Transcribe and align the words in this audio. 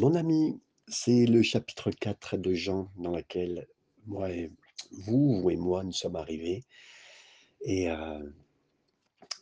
Mon 0.00 0.14
ami, 0.14 0.58
c'est 0.88 1.26
le 1.26 1.42
chapitre 1.42 1.90
4 1.90 2.38
de 2.38 2.54
Jean 2.54 2.90
dans 2.96 3.14
lequel 3.14 3.68
moi 4.06 4.30
et 4.30 4.50
vous, 4.92 5.42
vous 5.42 5.50
et 5.50 5.56
moi, 5.56 5.84
nous 5.84 5.92
sommes 5.92 6.16
arrivés. 6.16 6.64
Et 7.60 7.90
euh, 7.90 8.30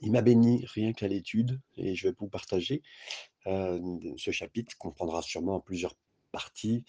il 0.01 0.11
m'a 0.11 0.21
béni 0.21 0.67
rien 0.67 0.93
qu'à 0.93 1.07
l'étude, 1.07 1.61
et 1.77 1.95
je 1.95 2.09
vais 2.09 2.15
vous 2.19 2.27
partager 2.27 2.83
euh, 3.47 3.79
ce 4.17 4.33
chapitre 4.33 4.77
qu'on 4.79 4.91
prendra 4.91 5.23
sûrement 5.23 5.55
en 5.55 5.61
plusieurs 5.61 5.95
parties. 6.32 6.82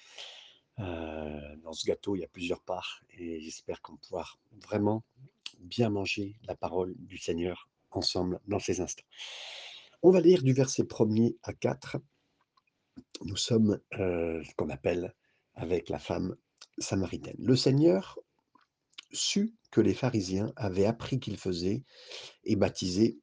Euh, 0.79 1.55
dans 1.57 1.73
ce 1.73 1.85
gâteau, 1.85 2.15
il 2.15 2.21
y 2.21 2.25
a 2.25 2.27
plusieurs 2.27 2.63
parts, 2.63 3.03
et 3.19 3.39
j'espère 3.39 3.83
qu'on 3.83 3.97
pourra 3.97 4.25
vraiment 4.63 5.03
bien 5.59 5.91
manger 5.91 6.37
la 6.47 6.55
parole 6.55 6.95
du 6.97 7.19
Seigneur 7.19 7.69
ensemble 7.91 8.39
dans 8.47 8.57
ces 8.57 8.81
instants. 8.81 9.05
On 10.01 10.09
va 10.09 10.21
lire 10.21 10.41
du 10.41 10.53
verset 10.53 10.85
1er 10.85 11.37
à 11.43 11.53
4 11.53 11.99
nous 13.23 13.37
sommes 13.37 13.79
euh, 13.99 14.43
ce 14.43 14.55
qu'on 14.55 14.69
appelle 14.69 15.13
avec 15.55 15.89
la 15.89 15.99
femme 15.99 16.35
samaritaine. 16.77 17.35
Le 17.39 17.55
Seigneur 17.55 18.19
sut 19.11 19.55
que 19.71 19.81
les 19.81 19.93
pharisiens 19.93 20.51
avaient 20.55 20.85
appris 20.85 21.19
qu'il 21.19 21.37
faisait 21.37 21.83
et 22.43 22.55
baptisait 22.55 23.17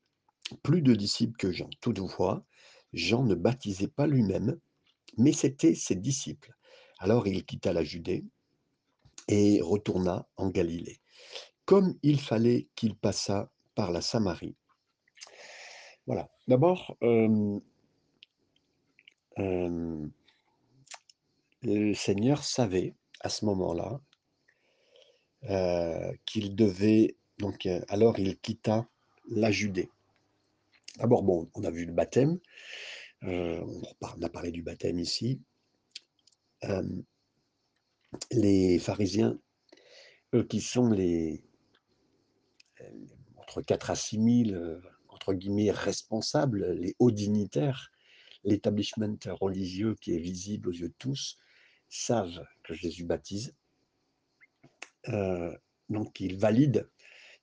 plus 0.62 0.82
de 0.82 0.94
disciples 0.94 1.36
que 1.36 1.50
Jean. 1.50 1.68
Toutefois, 1.80 2.44
Jean 2.92 3.24
ne 3.24 3.34
baptisait 3.34 3.88
pas 3.88 4.06
lui-même, 4.06 4.58
mais 5.16 5.32
c'était 5.32 5.74
ses 5.74 5.96
disciples. 5.96 6.52
Alors 6.98 7.26
il 7.26 7.44
quitta 7.44 7.72
la 7.72 7.84
Judée 7.84 8.24
et 9.28 9.60
retourna 9.60 10.28
en 10.36 10.50
Galilée. 10.50 11.00
Comme 11.64 11.98
il 12.02 12.20
fallait 12.20 12.68
qu'il 12.74 12.94
passât 12.94 13.50
par 13.74 13.90
la 13.90 14.00
Samarie. 14.00 14.56
Voilà. 16.06 16.28
D'abord, 16.46 16.96
euh, 17.02 17.58
le 19.36 20.10
Seigneur 21.94 22.44
savait 22.44 22.94
à 23.20 23.28
ce 23.28 23.44
moment-là 23.44 24.00
qu'il 26.24 26.54
devait 26.54 27.16
donc 27.38 27.68
alors 27.88 28.18
il 28.18 28.38
quitta 28.38 28.88
la 29.28 29.50
Judée. 29.50 29.90
D'abord, 30.98 31.22
bon, 31.22 31.50
on 31.54 31.64
a 31.64 31.70
vu 31.70 31.84
le 31.84 31.92
baptême, 31.92 32.38
on 33.22 33.82
a 34.22 34.28
parlé 34.28 34.50
du 34.50 34.62
baptême 34.62 34.98
ici. 34.98 35.40
les 38.30 38.78
pharisiens, 38.78 39.38
eux 40.34 40.44
qui 40.44 40.60
sont 40.60 40.90
les 40.90 41.42
entre 43.36 43.62
4 43.62 43.90
à 43.90 43.94
6 43.94 44.50
000, 44.50 44.80
entre 45.08 45.34
guillemets, 45.34 45.70
responsables, 45.70 46.72
les 46.72 46.94
hauts 46.98 47.10
dignitaires 47.10 47.90
l'établissement 48.46 49.16
religieux 49.40 49.94
qui 50.00 50.14
est 50.14 50.18
visible 50.18 50.70
aux 50.70 50.72
yeux 50.72 50.88
de 50.88 50.94
tous 50.98 51.38
savent 51.88 52.44
que 52.62 52.74
Jésus 52.74 53.04
baptise. 53.04 53.54
Euh, 55.08 55.54
donc 55.88 56.20
ils 56.20 56.38
valident 56.38 56.88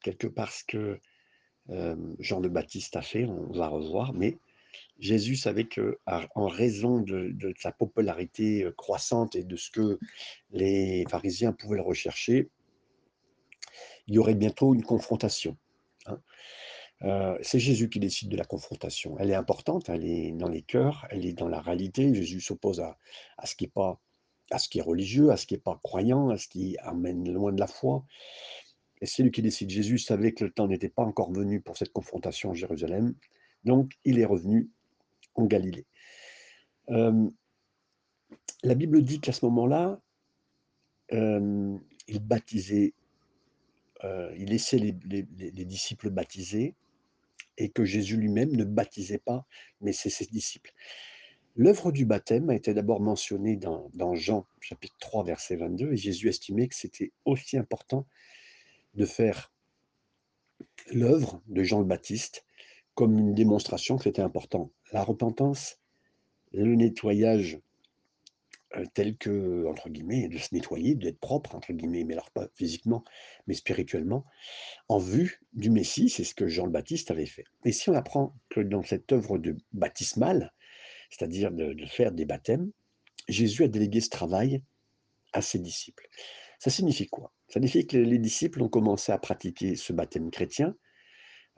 quelque 0.01 0.27
part 0.27 0.51
ce 0.51 0.63
que 0.65 0.99
euh, 1.69 2.15
Jean 2.19 2.39
le 2.39 2.49
Baptiste 2.49 2.95
a 2.95 3.01
fait, 3.01 3.25
on 3.25 3.51
va 3.53 3.67
revoir, 3.67 4.13
mais 4.13 4.37
Jésus 4.99 5.35
savait 5.35 5.65
que, 5.65 5.99
en 6.05 6.47
raison 6.47 6.99
de, 6.99 7.53
sa 7.59 7.71
popularité 7.71 8.63
euh, 8.63 8.71
croissante 8.71 9.35
et 9.35 9.43
de 9.43 9.55
ce 9.55 9.69
que 9.71 9.99
les 10.51 11.05
pharisiens 11.09 11.53
pouvaient 11.53 11.77
le 11.77 11.83
rechercher, 11.83 12.49
il 14.07 14.15
y 14.15 14.19
aurait 14.19 14.35
bientôt 14.35 14.73
une 14.73 14.83
confrontation. 14.83 15.57
Hein. 16.05 16.19
Euh, 17.01 17.37
c'est 17.41 17.59
Jésus 17.59 17.89
qui 17.89 17.99
décide 17.99 18.29
de 18.29 18.37
la 18.37 18.45
confrontation. 18.45 19.17
Elle 19.19 19.31
est 19.31 19.35
importante, 19.35 19.89
elle 19.89 20.05
est 20.05 20.31
dans 20.31 20.47
les 20.47 20.61
cœurs, 20.61 21.05
elle 21.09 21.25
est 21.25 21.33
dans 21.33 21.49
la 21.49 21.59
réalité. 21.59 22.13
Jésus 22.13 22.39
s'oppose 22.39 22.79
à, 22.79 22.97
ce 23.45 23.55
qui 23.55 23.65
est 23.65 23.73
pas, 23.73 23.99
à 24.51 24.57
ce 24.57 24.69
qui 24.69 24.79
est 24.79 24.83
religieux, 24.83 25.31
à 25.31 25.37
ce 25.37 25.45
qui 25.45 25.55
n'est 25.55 25.59
pas 25.59 25.79
croyant, 25.83 26.29
à 26.29 26.37
ce 26.37 26.47
qui 26.47 26.77
amène 26.79 27.31
loin 27.31 27.51
de 27.51 27.59
la 27.59 27.67
foi. 27.67 28.05
Et 29.01 29.05
c'est 29.05 29.23
lui 29.23 29.31
qui 29.31 29.41
décide. 29.41 29.69
Jésus 29.69 29.97
savait 29.97 30.33
que 30.33 30.45
le 30.45 30.51
temps 30.51 30.67
n'était 30.67 30.89
pas 30.89 31.03
encore 31.03 31.31
venu 31.31 31.59
pour 31.59 31.77
cette 31.77 31.91
confrontation 31.91 32.51
à 32.51 32.53
Jérusalem, 32.53 33.15
donc 33.65 33.91
il 34.05 34.19
est 34.19 34.25
revenu 34.25 34.69
en 35.35 35.45
Galilée. 35.45 35.85
Euh, 36.89 37.29
la 38.63 38.75
Bible 38.75 39.01
dit 39.01 39.19
qu'à 39.19 39.33
ce 39.33 39.43
moment-là, 39.45 39.99
euh, 41.11 41.77
il 42.07 42.19
baptisait, 42.19 42.93
il 44.37 44.49
laissait 44.49 44.77
les 44.77 45.65
disciples 45.65 46.09
baptiser, 46.09 46.75
et 47.57 47.69
que 47.69 47.85
Jésus 47.85 48.17
lui-même 48.17 48.55
ne 48.55 48.63
baptisait 48.63 49.19
pas, 49.19 49.45
mais 49.81 49.93
c'est 49.93 50.09
ses 50.09 50.25
disciples. 50.25 50.73
L'œuvre 51.55 51.91
du 51.91 52.05
baptême 52.05 52.49
a 52.49 52.55
été 52.55 52.73
d'abord 52.73 52.99
mentionnée 52.99 53.57
dans, 53.57 54.15
Jean 54.15 54.47
chapitre 54.59 54.95
3 54.99 55.23
verset 55.23 55.55
22 55.55 55.93
et 55.93 55.97
Jésus 55.97 56.29
estimait 56.29 56.67
que 56.67 56.75
c'était 56.75 57.11
aussi 57.25 57.57
important 57.57 58.07
de 58.95 59.05
faire 59.05 59.51
l'œuvre 60.91 61.41
de 61.47 61.63
Jean 61.63 61.79
le 61.79 61.85
Baptiste 61.85 62.43
comme 62.95 63.17
une 63.19 63.35
démonstration 63.35 63.97
que 63.97 64.03
c'était 64.03 64.21
important. 64.21 64.71
La 64.91 65.03
repentance, 65.03 65.79
le 66.53 66.75
nettoyage 66.75 67.59
euh, 68.75 68.85
tel 68.93 69.17
que, 69.17 69.65
entre 69.67 69.89
guillemets, 69.89 70.27
de 70.27 70.37
se 70.37 70.53
nettoyer, 70.53 70.95
d'être 70.95 71.19
propre, 71.19 71.55
entre 71.55 71.73
guillemets, 71.73 72.03
mais 72.03 72.13
alors 72.13 72.31
pas 72.31 72.47
physiquement, 72.55 73.03
mais 73.47 73.53
spirituellement, 73.53 74.25
en 74.89 74.97
vue 74.97 75.41
du 75.53 75.69
Messie, 75.69 76.09
c'est 76.09 76.23
ce 76.23 76.33
que 76.33 76.47
Jean 76.47 76.65
le 76.65 76.71
Baptiste 76.71 77.11
avait 77.11 77.25
fait. 77.25 77.45
Et 77.65 77.71
si 77.71 77.89
on 77.89 77.93
apprend 77.93 78.35
que 78.49 78.59
dans 78.59 78.81
cette 78.83 79.11
œuvre 79.11 79.37
de 79.37 79.57
baptismale, 79.73 80.53
c'est-à-dire 81.09 81.51
de, 81.51 81.75
faire 81.85 82.11
des 82.11 82.25
baptêmes, 82.25 82.71
Jésus 83.27 83.63
a 83.63 83.67
délégué 83.67 84.01
ce 84.01 84.09
travail 84.09 84.63
à 85.31 85.41
ses 85.41 85.59
disciples. 85.59 86.07
Ça 86.59 86.69
signifie 86.69 87.07
quoi? 87.07 87.31
Ça 87.47 87.53
signifie 87.53 87.85
que 87.85 87.97
les 87.97 88.17
disciples 88.17 88.61
ont 88.63 88.69
commencé 88.69 89.11
à 89.11 89.17
pratiquer 89.17 89.75
ce 89.75 89.93
baptême 89.93 90.31
chrétien. 90.31 90.75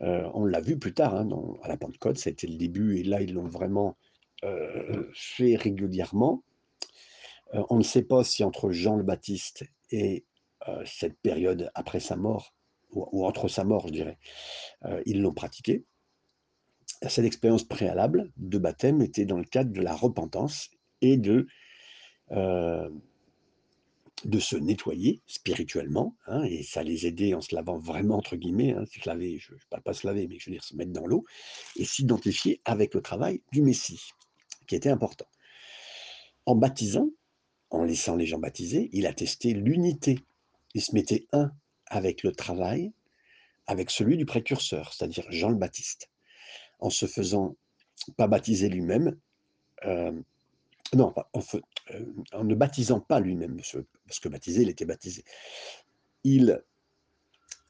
Euh, 0.01 0.29
on 0.33 0.43
l'a 0.43 0.59
vu 0.59 0.77
plus 0.77 0.93
tard, 0.93 1.15
hein, 1.15 1.29
à 1.63 1.69
la 1.69 1.77
Pentecôte, 1.77 2.17
ça 2.17 2.29
a 2.29 2.31
été 2.31 2.47
le 2.47 2.57
début, 2.57 2.97
et 2.97 3.03
là, 3.03 3.21
ils 3.21 3.33
l'ont 3.33 3.47
vraiment 3.47 3.97
euh, 4.43 5.09
fait 5.13 5.55
régulièrement. 5.55 6.43
Euh, 7.53 7.63
on 7.69 7.78
ne 7.78 7.84
sait 7.84 8.03
pas 8.03 8.23
si 8.23 8.44
entre 8.44 8.72
Jean 8.72 8.96
le 8.96 9.03
Baptiste 9.03 9.66
et 9.91 10.25
euh, 10.68 10.84
cette 10.85 11.18
période 11.19 11.72
après 11.75 12.00
sa 12.00 12.16
mort, 12.16 12.53
ou, 12.91 13.25
entre 13.25 13.47
sa 13.47 13.63
mort, 13.63 13.88
je 13.88 13.94
dirais, 13.94 14.18
euh, 14.85 15.01
ils 15.06 15.22
l'ont 15.22 15.34
pratiqué. 15.34 15.85
Cette 17.07 17.25
expérience 17.25 17.66
préalable 17.66 18.31
de 18.38 18.57
baptême 18.57 19.01
était 19.01 19.25
dans 19.25 19.38
le 19.38 19.44
cadre 19.44 19.73
de 19.73 19.81
la 19.81 19.94
repentance 19.94 20.69
et 21.01 21.18
de, 21.18 21.46
de 22.31 22.90
se 24.40 24.56
nettoyer 24.56 25.22
spirituellement, 25.28 26.16
hein, 26.28 26.44
et 26.44 26.63
ça 26.63 26.84
les 26.84 27.06
aidait 27.06 27.34
en 27.34 27.41
se 27.41 27.53
lavant 27.53 27.78
vraiment, 27.78 28.17
entre 28.17 28.38
guillemets, 28.38 28.73
hein, 28.73 28.85
se 28.85 29.07
laver, 29.07 29.38
je 29.40 29.53
ne 29.53 29.59
parle 29.69 29.84
pas 29.84 29.94
se 29.94 30.07
laver, 30.07 30.28
mais 30.28 30.40
je 30.40 30.50
veux 30.50 30.53
dire 30.53 30.63
se 30.63 30.75
mettre 30.75 30.94
dans 30.94 31.06
l'eau, 31.06 31.25
et 31.75 31.84
s'identifier 31.84 32.62
avec 32.63 32.94
le 32.94 33.02
travail 33.02 33.41
du 33.52 33.62
Messie, 33.62 34.02
qui 34.67 34.75
était 34.75 34.90
important. 34.90 35.28
En 36.45 36.56
baptisant, 36.56 37.09
en 37.69 37.83
laissant 37.83 38.16
les 38.16 38.25
gens 38.25 38.39
baptiser, 38.39 38.89
il 38.94 39.07
attestait 39.07 39.51
l'unité. 39.51 40.19
Il 40.73 40.81
se 40.81 40.94
mettait 40.94 41.28
un 41.31 41.51
avec 41.88 42.23
le 42.23 42.31
travail, 42.31 42.94
avec 43.67 43.89
celui 43.89 44.17
du 44.17 44.25
précurseur, 44.25 44.94
c'est-à-dire 44.94 45.25
Jean 45.29 45.50
le 45.50 45.55
Baptiste, 45.55 46.09
en 46.79 46.89
se 46.89 47.05
faisant 47.05 47.55
pas 48.17 48.28
baptiser 48.28 48.69
lui-même, 48.69 49.17
euh, 49.85 50.11
non, 50.94 51.13
euh, 51.35 52.05
en, 52.34 52.44
ne 52.44 52.55
baptisant 52.55 53.00
pas 53.00 53.19
lui-même, 53.19 53.59
parce 54.07 54.19
que 54.19 54.29
baptisé, 54.29 54.61
il 54.61 54.69
était 54.69 54.85
baptisé. 54.85 55.23
Il 56.23 56.61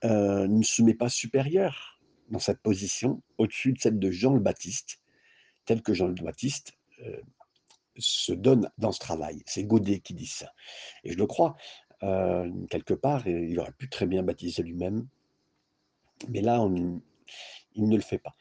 euh, 0.03 0.47
ne 0.47 0.63
se 0.63 0.81
met 0.81 0.93
pas 0.93 1.09
supérieur 1.09 1.99
dans 2.29 2.39
cette 2.39 2.59
position 2.59 3.21
au-dessus 3.37 3.73
de 3.73 3.79
celle 3.79 3.99
de 3.99 4.11
Jean 4.11 4.33
le 4.33 4.39
Baptiste, 4.39 4.99
tel 5.65 5.81
que 5.81 5.93
Jean 5.93 6.07
le 6.07 6.23
Baptiste 6.23 6.73
se 7.97 8.33
donne 8.33 8.69
dans 8.77 8.91
ce 8.91 8.99
travail. 8.99 9.41
C'est 9.45 9.63
Godet 9.63 9.99
qui 9.99 10.13
dit 10.13 10.27
ça. 10.27 10.53
Et 11.03 11.11
je 11.13 11.17
le 11.17 11.25
crois, 11.25 11.55
euh, 12.03 12.51
quelque 12.69 12.93
part, 12.93 13.27
il 13.27 13.59
aurait 13.59 13.71
pu 13.71 13.89
très 13.89 14.05
bien 14.05 14.23
baptiser 14.23 14.63
lui-même, 14.63 15.07
mais 16.29 16.41
là, 16.41 16.67
il 17.73 17.89
ne 17.89 17.95
le 17.95 18.01
fait 18.01 18.17
pas. 18.17 18.35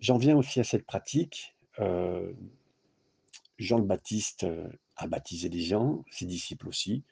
J'en 0.00 0.18
viens 0.18 0.36
aussi 0.36 0.60
à 0.60 0.64
cette 0.64 0.86
pratique. 0.86 1.56
Euh, 1.78 2.32
Jean 3.58 3.78
le 3.78 3.84
Baptiste 3.84 4.44
euh, 4.44 4.68
a 4.96 5.06
baptisé 5.06 5.48
des 5.48 5.62
gens, 5.62 6.04
ses 6.10 6.26
disciples 6.26 6.68
aussi. 6.68 7.04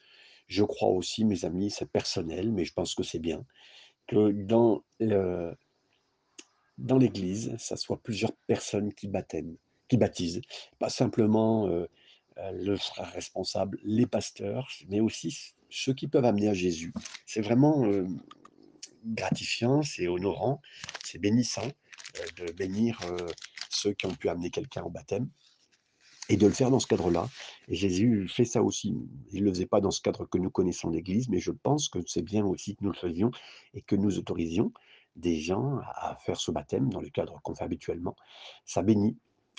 Je 0.46 0.62
crois 0.62 0.90
aussi, 0.90 1.24
mes 1.24 1.44
amis, 1.44 1.70
c'est 1.70 1.90
personnel, 1.90 2.52
mais 2.52 2.64
je 2.64 2.74
pense 2.74 2.94
que 2.94 3.02
c'est 3.02 3.18
bien, 3.18 3.44
que 4.06 4.30
dans, 4.30 4.84
dans 6.76 6.98
l'Église, 6.98 7.56
ça 7.56 7.76
soit 7.76 8.02
plusieurs 8.02 8.34
personnes 8.46 8.92
qui 8.92 9.08
baptêment 9.08 9.56
qui 9.88 9.96
baptisent, 9.96 10.40
pas 10.78 10.88
simplement 10.88 11.68
le 12.36 12.76
frère 12.76 13.12
responsable, 13.12 13.78
les 13.84 14.06
pasteurs, 14.06 14.68
mais 14.88 15.00
aussi 15.00 15.54
ceux 15.70 15.94
qui 15.94 16.08
peuvent 16.08 16.24
amener 16.24 16.48
à 16.48 16.54
Jésus. 16.54 16.92
C'est 17.26 17.40
vraiment 17.42 17.84
gratifiant, 19.04 19.82
c'est 19.82 20.08
honorant, 20.08 20.60
c'est 21.04 21.18
bénissant 21.18 21.68
de 22.36 22.52
bénir 22.52 22.98
ceux 23.68 23.92
qui 23.92 24.06
ont 24.06 24.14
pu 24.14 24.28
amener 24.28 24.50
quelqu'un 24.50 24.82
au 24.82 24.90
baptême. 24.90 25.28
et 26.28 26.36
de 26.36 26.46
le 26.46 26.52
faire 26.52 26.70
dans 26.70 26.78
ce 26.78 26.86
cadre-là. 26.86 27.28
Jésus 27.68 28.28
fait 28.28 28.44
ça 28.44 28.62
aussi. 28.62 28.94
Il 29.32 29.40
ne 29.40 29.46
le 29.46 29.52
faisait 29.52 29.66
pas 29.66 29.80
dans 29.80 29.90
ce 29.90 30.00
cadre 30.00 30.26
que 30.26 30.38
nous 30.38 30.50
connaissons 30.50 30.90
l'Église, 30.90 31.28
mais 31.28 31.38
je 31.38 31.50
pense 31.50 31.88
que 31.88 31.98
c'est 32.06 32.22
bien 32.22 32.44
aussi 32.44 32.76
que 32.76 32.84
nous 32.84 32.92
le 32.92 32.98
faisions 32.98 33.30
et 33.74 33.82
que 33.82 33.96
nous 33.96 34.18
autorisions 34.18 34.72
des 35.16 35.36
gens 35.36 35.78
à 35.94 36.16
faire 36.24 36.40
ce 36.40 36.50
baptême 36.50 36.88
dans 36.88 37.00
le 37.00 37.10
cadre 37.10 37.40
qu'on 37.42 37.54
fait 37.54 37.64
habituellement. 37.64 38.16
Ça 38.64 38.82
bénit, 38.82 39.16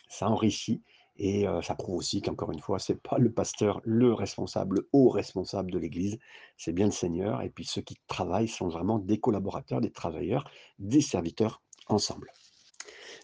ça 0.09 0.29
enrichit 0.29 0.81
et 1.17 1.45
ça 1.63 1.75
prouve 1.75 1.95
aussi 1.95 2.21
qu'encore 2.21 2.51
une 2.51 2.59
fois, 2.59 2.77
c'est 2.77 3.01
pas 3.01 3.17
le 3.17 3.31
pasteur, 3.31 3.79
le 3.85 4.13
responsable, 4.13 4.77
le 4.77 4.89
haut 4.91 5.09
responsable 5.09 5.71
de 5.71 5.79
l'Église, 5.79 6.17
c'est 6.57 6.73
bien 6.73 6.87
le 6.87 6.91
Seigneur. 6.91 7.41
Et 7.41 7.49
puis 7.49 7.63
ceux 7.63 7.81
qui 7.81 7.95
travaillent 8.07 8.49
sont 8.49 8.67
vraiment 8.67 8.99
des 8.99 9.17
collaborateurs, 9.17 9.79
des 9.79 9.91
travailleurs, 9.91 10.43
des 10.77 10.99
serviteurs 10.99 11.61
ensemble. 11.87 12.33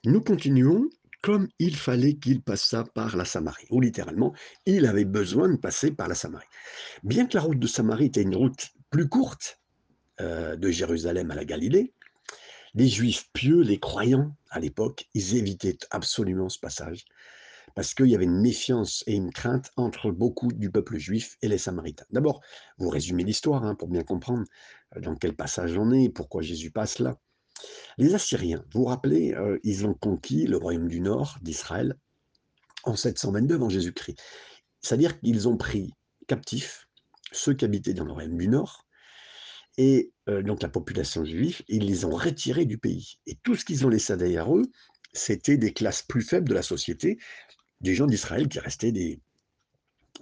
Nous 0.05 0.21
continuons 0.21 0.89
comme 1.21 1.49
il 1.59 1.75
fallait 1.75 2.15
qu'il 2.15 2.41
passât 2.41 2.85
par 2.95 3.15
la 3.15 3.25
Samarie, 3.25 3.67
ou 3.69 3.79
littéralement, 3.79 4.33
il 4.65 4.87
avait 4.87 5.05
besoin 5.05 5.49
de 5.49 5.57
passer 5.57 5.91
par 5.91 6.07
la 6.07 6.15
Samarie. 6.15 6.47
Bien 7.03 7.27
que 7.27 7.37
la 7.37 7.43
route 7.43 7.59
de 7.59 7.67
Samarie 7.67 8.05
était 8.05 8.23
une 8.23 8.35
route 8.35 8.69
plus 8.89 9.07
courte 9.07 9.59
de 10.19 10.71
Jérusalem 10.71 11.29
à 11.29 11.35
la 11.35 11.45
Galilée, 11.45 11.93
les 12.73 12.87
juifs 12.87 13.29
pieux, 13.33 13.61
les 13.61 13.79
croyants 13.79 14.35
à 14.49 14.59
l'époque, 14.59 15.09
ils 15.13 15.35
évitaient 15.35 15.77
absolument 15.89 16.49
ce 16.49 16.59
passage 16.59 17.05
parce 17.75 17.93
qu'il 17.93 18.07
y 18.07 18.15
avait 18.15 18.25
une 18.25 18.41
méfiance 18.41 19.03
et 19.07 19.15
une 19.15 19.31
crainte 19.31 19.71
entre 19.77 20.11
beaucoup 20.11 20.51
du 20.51 20.69
peuple 20.69 20.97
juif 20.97 21.37
et 21.41 21.47
les 21.47 21.57
Samaritains. 21.57 22.05
D'abord, 22.11 22.41
vous 22.77 22.89
résumez 22.89 23.23
l'histoire 23.23 23.63
hein, 23.63 23.75
pour 23.75 23.87
bien 23.87 24.03
comprendre 24.03 24.45
euh, 24.95 25.01
dans 25.01 25.15
quel 25.15 25.35
passage 25.35 25.77
on 25.77 25.91
est, 25.91 26.09
pourquoi 26.09 26.41
Jésus 26.41 26.71
passe 26.71 26.99
là. 26.99 27.17
Les 27.97 28.15
Assyriens, 28.15 28.63
vous 28.71 28.81
vous 28.81 28.85
rappelez, 28.85 29.33
euh, 29.33 29.59
ils 29.63 29.85
ont 29.85 29.93
conquis 29.93 30.47
le 30.47 30.57
royaume 30.57 30.87
du 30.87 30.99
nord 30.99 31.37
d'Israël 31.41 31.95
en 32.83 32.95
722 32.95 33.55
avant 33.55 33.69
Jésus-Christ. 33.69 34.19
C'est-à-dire 34.81 35.19
qu'ils 35.19 35.47
ont 35.47 35.57
pris 35.57 35.93
captifs 36.27 36.87
ceux 37.31 37.53
qui 37.53 37.65
habitaient 37.65 37.93
dans 37.93 38.05
le 38.05 38.11
royaume 38.11 38.37
du 38.37 38.47
nord, 38.47 38.85
et 39.77 40.11
euh, 40.29 40.41
donc 40.41 40.61
la 40.61 40.69
population 40.69 41.25
juive, 41.25 41.61
ils 41.67 41.85
les 41.85 42.05
ont 42.05 42.15
retirés 42.15 42.65
du 42.65 42.77
pays. 42.77 43.17
Et 43.25 43.35
tout 43.35 43.55
ce 43.55 43.65
qu'ils 43.65 43.85
ont 43.85 43.89
laissé 43.89 44.15
derrière 44.17 44.55
eux, 44.55 44.63
c'était 45.13 45.57
des 45.57 45.73
classes 45.73 46.03
plus 46.03 46.21
faibles 46.21 46.49
de 46.49 46.53
la 46.53 46.61
société, 46.61 47.17
des 47.81 47.95
gens 47.95 48.07
d'Israël 48.07 48.47
qui 48.47 48.59
restaient 48.59 48.91
des, 48.91 49.19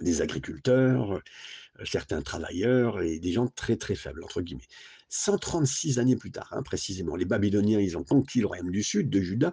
des 0.00 0.22
agriculteurs, 0.22 1.16
euh, 1.16 1.84
certains 1.84 2.22
travailleurs 2.22 3.00
et 3.02 3.18
des 3.18 3.32
gens 3.32 3.48
très 3.48 3.76
très 3.76 3.94
faibles, 3.94 4.22
entre 4.24 4.40
guillemets. 4.40 4.68
136 5.08 5.98
années 5.98 6.16
plus 6.16 6.30
tard, 6.30 6.48
hein, 6.52 6.62
précisément, 6.62 7.16
les 7.16 7.24
Babyloniens, 7.24 7.80
ils 7.80 7.98
ont 7.98 8.04
conquis 8.04 8.40
le 8.40 8.46
royaume 8.46 8.70
du 8.70 8.82
sud, 8.82 9.10
de 9.10 9.20
Juda, 9.20 9.52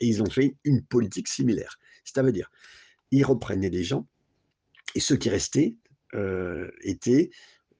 et 0.00 0.06
ils 0.06 0.22
ont 0.22 0.30
fait 0.30 0.56
une 0.64 0.84
politique 0.84 1.28
similaire. 1.28 1.78
C'est-à-dire, 2.04 2.50
ils 3.12 3.24
reprenaient 3.24 3.70
des 3.70 3.84
gens, 3.84 4.06
et 4.94 5.00
ceux 5.00 5.16
qui 5.16 5.30
restaient 5.30 5.76
euh, 6.14 6.70
étaient 6.82 7.30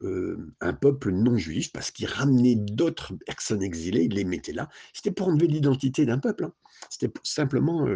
euh, 0.02 0.54
un 0.60 0.72
peuple 0.72 1.10
non 1.10 1.36
juif, 1.36 1.72
parce 1.72 1.90
qu'ils 1.90 2.06
ramenaient 2.06 2.56
d'autres 2.56 3.14
personnes 3.26 3.62
exilées, 3.62 4.04
ils 4.04 4.14
les 4.14 4.24
mettaient 4.24 4.52
là. 4.52 4.68
C'était 4.92 5.10
pour 5.10 5.28
enlever 5.28 5.46
l'identité 5.46 6.06
d'un 6.06 6.18
peuple. 6.18 6.44
Hein. 6.44 6.52
C'était 6.90 7.12
simplement 7.22 7.86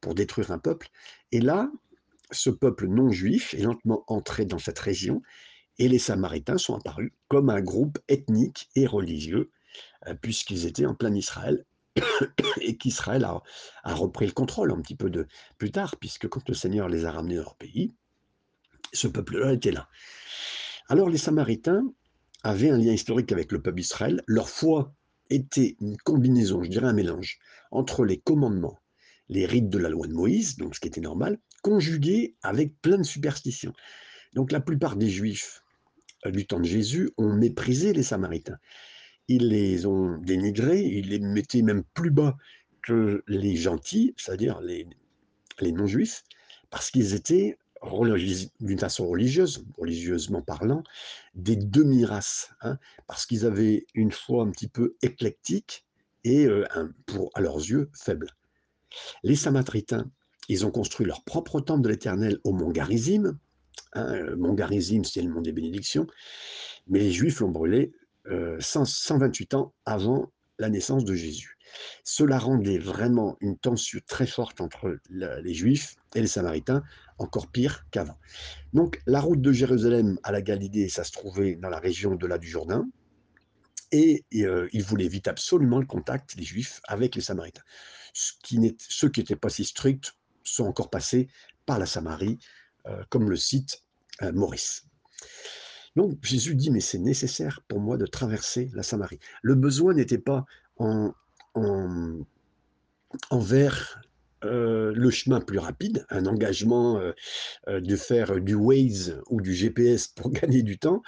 pour 0.00 0.14
détruire 0.14 0.50
un 0.50 0.58
peuple. 0.58 0.88
Et 1.30 1.40
là, 1.40 1.70
ce 2.30 2.50
peuple 2.50 2.86
non 2.86 3.10
juif 3.10 3.54
est 3.54 3.62
lentement 3.62 4.04
entré 4.06 4.46
dans 4.46 4.58
cette 4.58 4.78
région 4.78 5.22
et 5.78 5.88
les 5.88 5.98
Samaritains 5.98 6.58
sont 6.58 6.76
apparus 6.76 7.12
comme 7.28 7.50
un 7.50 7.60
groupe 7.60 7.98
ethnique 8.08 8.70
et 8.74 8.86
religieux, 8.86 9.50
puisqu'ils 10.20 10.66
étaient 10.66 10.86
en 10.86 10.94
plein 10.94 11.14
Israël 11.14 11.64
et 12.60 12.76
qu'Israël 12.76 13.24
a, 13.24 13.42
repris 13.84 14.26
le 14.26 14.32
contrôle 14.32 14.72
un 14.72 14.80
petit 14.80 14.94
peu 14.94 15.10
plus 15.58 15.70
tard, 15.70 15.96
puisque 15.96 16.28
quand 16.28 16.48
le 16.48 16.54
Seigneur 16.54 16.88
les 16.88 17.04
a 17.04 17.12
ramenés 17.12 17.36
dans 17.36 17.42
leur 17.42 17.56
pays, 17.56 17.92
ce 18.92 19.08
peuple-là 19.08 19.52
était 19.52 19.72
là. 19.72 19.88
Alors 20.88 21.08
les 21.08 21.18
Samaritains 21.18 21.84
avaient 22.42 22.70
un 22.70 22.78
lien 22.78 22.92
historique 22.92 23.32
avec 23.32 23.52
le 23.52 23.62
peuple 23.62 23.78
d'Israël, 23.78 24.22
leur 24.26 24.48
foi 24.48 24.94
était 25.30 25.76
une 25.80 25.96
combinaison, 25.96 26.62
je 26.62 26.70
dirais 26.70 26.88
un 26.88 26.92
mélange, 26.92 27.38
entre 27.70 28.04
les 28.04 28.18
commandements, 28.18 28.78
les 29.28 29.46
rites 29.46 29.70
de 29.70 29.78
la 29.78 29.88
loi 29.88 30.06
de 30.06 30.12
Moïse, 30.12 30.56
donc 30.56 30.74
ce 30.74 30.80
qui 30.80 30.88
était 30.88 31.00
normal, 31.00 31.38
conjugué 31.62 32.36
avec 32.42 32.80
plein 32.82 32.98
de 32.98 33.04
superstitions. 33.04 33.72
Donc 34.34 34.52
la 34.52 34.60
plupart 34.60 34.96
des 34.96 35.08
Juifs 35.08 35.62
euh, 36.26 36.30
du 36.30 36.46
temps 36.46 36.60
de 36.60 36.66
Jésus 36.66 37.10
ont 37.16 37.32
méprisé 37.32 37.92
les 37.92 38.02
Samaritains. 38.02 38.58
Ils 39.28 39.48
les 39.48 39.86
ont 39.86 40.18
dénigrés, 40.18 40.82
ils 40.82 41.08
les 41.08 41.20
mettaient 41.20 41.62
même 41.62 41.84
plus 41.94 42.10
bas 42.10 42.36
que 42.82 43.22
les 43.28 43.56
gentils, 43.56 44.14
c'est-à-dire 44.16 44.60
les, 44.60 44.86
les 45.60 45.72
non-juifs, 45.72 46.24
parce 46.70 46.90
qu'ils 46.90 47.14
étaient 47.14 47.56
d'une 48.60 48.78
façon 48.78 49.08
religieuse, 49.08 49.64
religieusement 49.76 50.42
parlant, 50.42 50.82
des 51.34 51.56
demi-races, 51.56 52.52
hein, 52.60 52.78
parce 53.06 53.26
qu'ils 53.26 53.44
avaient 53.44 53.86
une 53.94 54.12
foi 54.12 54.44
un 54.44 54.50
petit 54.50 54.68
peu 54.68 54.94
éclectique 55.02 55.84
et, 56.24 56.46
euh, 56.46 56.64
pour, 57.06 57.30
à 57.34 57.40
leurs 57.40 57.56
yeux, 57.56 57.90
faible. 57.92 58.30
Les 59.22 59.36
Samaritains, 59.36 60.10
ils 60.48 60.66
ont 60.66 60.70
construit 60.70 61.06
leur 61.06 61.24
propre 61.24 61.60
temple 61.60 61.82
de 61.82 61.88
l'Éternel 61.88 62.38
au 62.44 62.52
mont 62.52 62.70
Garizim. 62.70 63.38
Hein, 63.94 64.36
mont 64.36 64.54
Garizim, 64.54 65.02
c'est 65.04 65.22
le 65.22 65.30
mont 65.30 65.40
des 65.40 65.52
bénédictions. 65.52 66.06
Mais 66.88 67.00
les 67.00 67.12
Juifs 67.12 67.40
l'ont 67.40 67.50
brûlé 67.50 67.92
128 68.26 69.54
euh, 69.54 69.56
ans 69.56 69.74
avant 69.84 70.32
la 70.58 70.68
naissance 70.68 71.04
de 71.04 71.14
Jésus. 71.14 71.58
Cela 72.04 72.38
rendait 72.38 72.78
vraiment 72.78 73.36
une 73.40 73.56
tension 73.56 73.98
très 74.06 74.26
forte 74.26 74.60
entre 74.60 74.98
les 75.08 75.54
Juifs 75.54 75.96
et 76.14 76.20
les 76.20 76.26
Samaritains, 76.26 76.82
encore 77.22 77.48
pire 77.48 77.86
qu'avant. 77.90 78.18
Donc 78.72 79.00
la 79.06 79.20
route 79.20 79.40
de 79.40 79.52
Jérusalem 79.52 80.18
à 80.22 80.32
la 80.32 80.42
Galilée, 80.42 80.88
ça 80.88 81.04
se 81.04 81.12
trouvait 81.12 81.56
dans 81.56 81.68
la 81.68 81.78
région 81.78 82.14
de 82.14 82.26
là 82.26 82.38
du 82.38 82.48
Jourdain, 82.48 82.86
et, 83.92 84.24
euh, 84.36 84.68
ils 84.72 85.00
éviter 85.00 85.30
absolument 85.30 85.78
le 85.78 85.86
contact, 85.86 86.34
les 86.36 86.44
Juifs, 86.44 86.80
avec 86.88 87.14
les 87.14 87.20
Samaritains. 87.20 87.62
ceux 88.14 89.08
qui 89.10 89.20
n'étaient 89.20 89.36
pas 89.36 89.50
si 89.50 89.64
stricts 89.64 90.14
sont 90.42 90.64
encore 90.64 90.90
passés 90.90 91.28
par 91.66 91.78
la 91.78 91.86
Samarie, 91.86 92.38
euh, 92.86 93.04
comme 93.10 93.30
le 93.30 93.36
cite 93.36 93.82
euh, 94.22 94.32
Maurice. 94.32 94.86
Donc 95.94 96.18
Jésus 96.24 96.54
dit, 96.54 96.70
mais 96.70 96.80
c'est 96.80 96.98
nécessaire 96.98 97.60
pour 97.68 97.80
moi 97.80 97.98
de 97.98 98.06
traverser 98.06 98.70
la 98.72 98.82
Samarie. 98.82 99.20
Le 99.42 99.54
besoin 99.54 99.94
n'était 99.94 100.18
pas 100.18 100.46
en, 100.78 101.12
envers 103.30 104.00
euh, 104.44 104.92
le 104.94 105.10
chemin 105.10 105.40
plus 105.40 105.58
rapide, 105.58 106.04
un 106.10 106.26
engagement 106.26 106.98
euh, 106.98 107.12
euh, 107.68 107.80
de 107.80 107.96
faire 107.96 108.40
du 108.40 108.54
Waze 108.54 109.20
ou 109.28 109.40
du 109.40 109.54
GPS 109.54 110.08
pour 110.08 110.30
gagner 110.32 110.62
du 110.62 110.78
temps, 110.78 111.02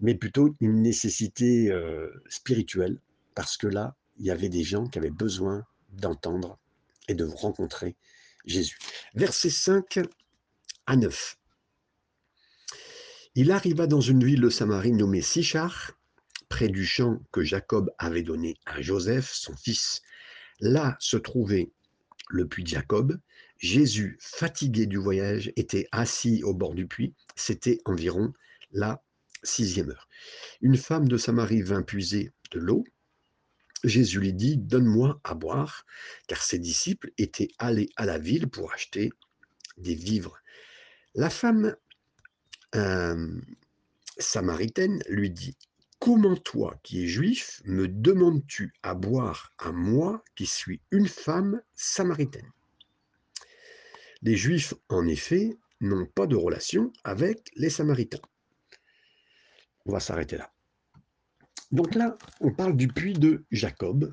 mais 0.00 0.14
plutôt 0.14 0.54
une 0.60 0.82
nécessité 0.82 1.72
spirituelle, 2.28 2.98
parce 3.34 3.56
que 3.56 3.66
là, 3.66 3.96
il 4.18 4.26
y 4.26 4.30
avait 4.30 4.48
des 4.48 4.64
gens 4.64 4.86
qui 4.86 4.98
avaient 4.98 5.10
besoin 5.10 5.64
d'entendre 5.90 6.58
et 7.08 7.14
de 7.14 7.24
rencontrer 7.24 7.96
Jésus. 8.44 8.78
Verset 9.14 9.50
5 9.50 10.00
à 10.86 10.96
9. 10.96 11.36
Il 13.34 13.50
arriva 13.50 13.86
dans 13.86 14.00
une 14.00 14.24
ville 14.24 14.40
de 14.40 14.50
Samarie 14.50 14.92
nommée 14.92 15.22
Sichar, 15.22 15.92
près 16.48 16.68
du 16.68 16.84
champ 16.84 17.18
que 17.32 17.42
Jacob 17.42 17.90
avait 17.98 18.22
donné 18.22 18.56
à 18.66 18.82
Joseph, 18.82 19.30
son 19.32 19.56
fils. 19.56 20.02
Là 20.60 20.96
se 21.00 21.16
trouvait 21.16 21.72
le 22.32 22.48
puits 22.48 22.64
de 22.64 22.68
Jacob. 22.68 23.18
Jésus, 23.58 24.18
fatigué 24.20 24.86
du 24.86 24.96
voyage, 24.96 25.52
était 25.56 25.86
assis 25.92 26.42
au 26.42 26.54
bord 26.54 26.74
du 26.74 26.86
puits. 26.86 27.14
C'était 27.36 27.78
environ 27.84 28.32
la 28.72 29.02
sixième 29.42 29.90
heure. 29.90 30.08
Une 30.60 30.76
femme 30.76 31.06
de 31.06 31.16
Samarie 31.16 31.62
vint 31.62 31.82
puiser 31.82 32.32
de 32.50 32.58
l'eau. 32.58 32.84
Jésus 33.84 34.20
lui 34.20 34.32
dit, 34.32 34.56
Donne-moi 34.56 35.20
à 35.24 35.34
boire, 35.34 35.84
car 36.26 36.42
ses 36.42 36.58
disciples 36.58 37.10
étaient 37.18 37.50
allés 37.58 37.90
à 37.96 38.06
la 38.06 38.18
ville 38.18 38.48
pour 38.48 38.72
acheter 38.72 39.10
des 39.76 39.94
vivres. 39.94 40.38
La 41.14 41.30
femme 41.30 41.76
euh, 42.74 43.40
samaritaine 44.18 45.02
lui 45.08 45.30
dit, 45.30 45.56
Comment 46.04 46.34
toi, 46.34 46.80
qui 46.82 47.04
es 47.04 47.06
juif, 47.06 47.62
me 47.64 47.86
demandes-tu 47.86 48.74
à 48.82 48.96
boire 48.96 49.52
à 49.58 49.70
moi, 49.70 50.24
qui 50.34 50.46
suis 50.46 50.80
une 50.90 51.06
femme 51.06 51.62
samaritaine? 51.76 52.50
Les 54.20 54.34
juifs, 54.34 54.74
en 54.88 55.06
effet, 55.06 55.56
n'ont 55.80 56.06
pas 56.06 56.26
de 56.26 56.34
relation 56.34 56.92
avec 57.04 57.52
les 57.54 57.70
samaritains. 57.70 58.18
On 59.86 59.92
va 59.92 60.00
s'arrêter 60.00 60.38
là. 60.38 60.52
Donc 61.70 61.94
là, 61.94 62.18
on 62.40 62.52
parle 62.52 62.76
du 62.76 62.88
puits 62.88 63.12
de 63.12 63.44
Jacob. 63.52 64.12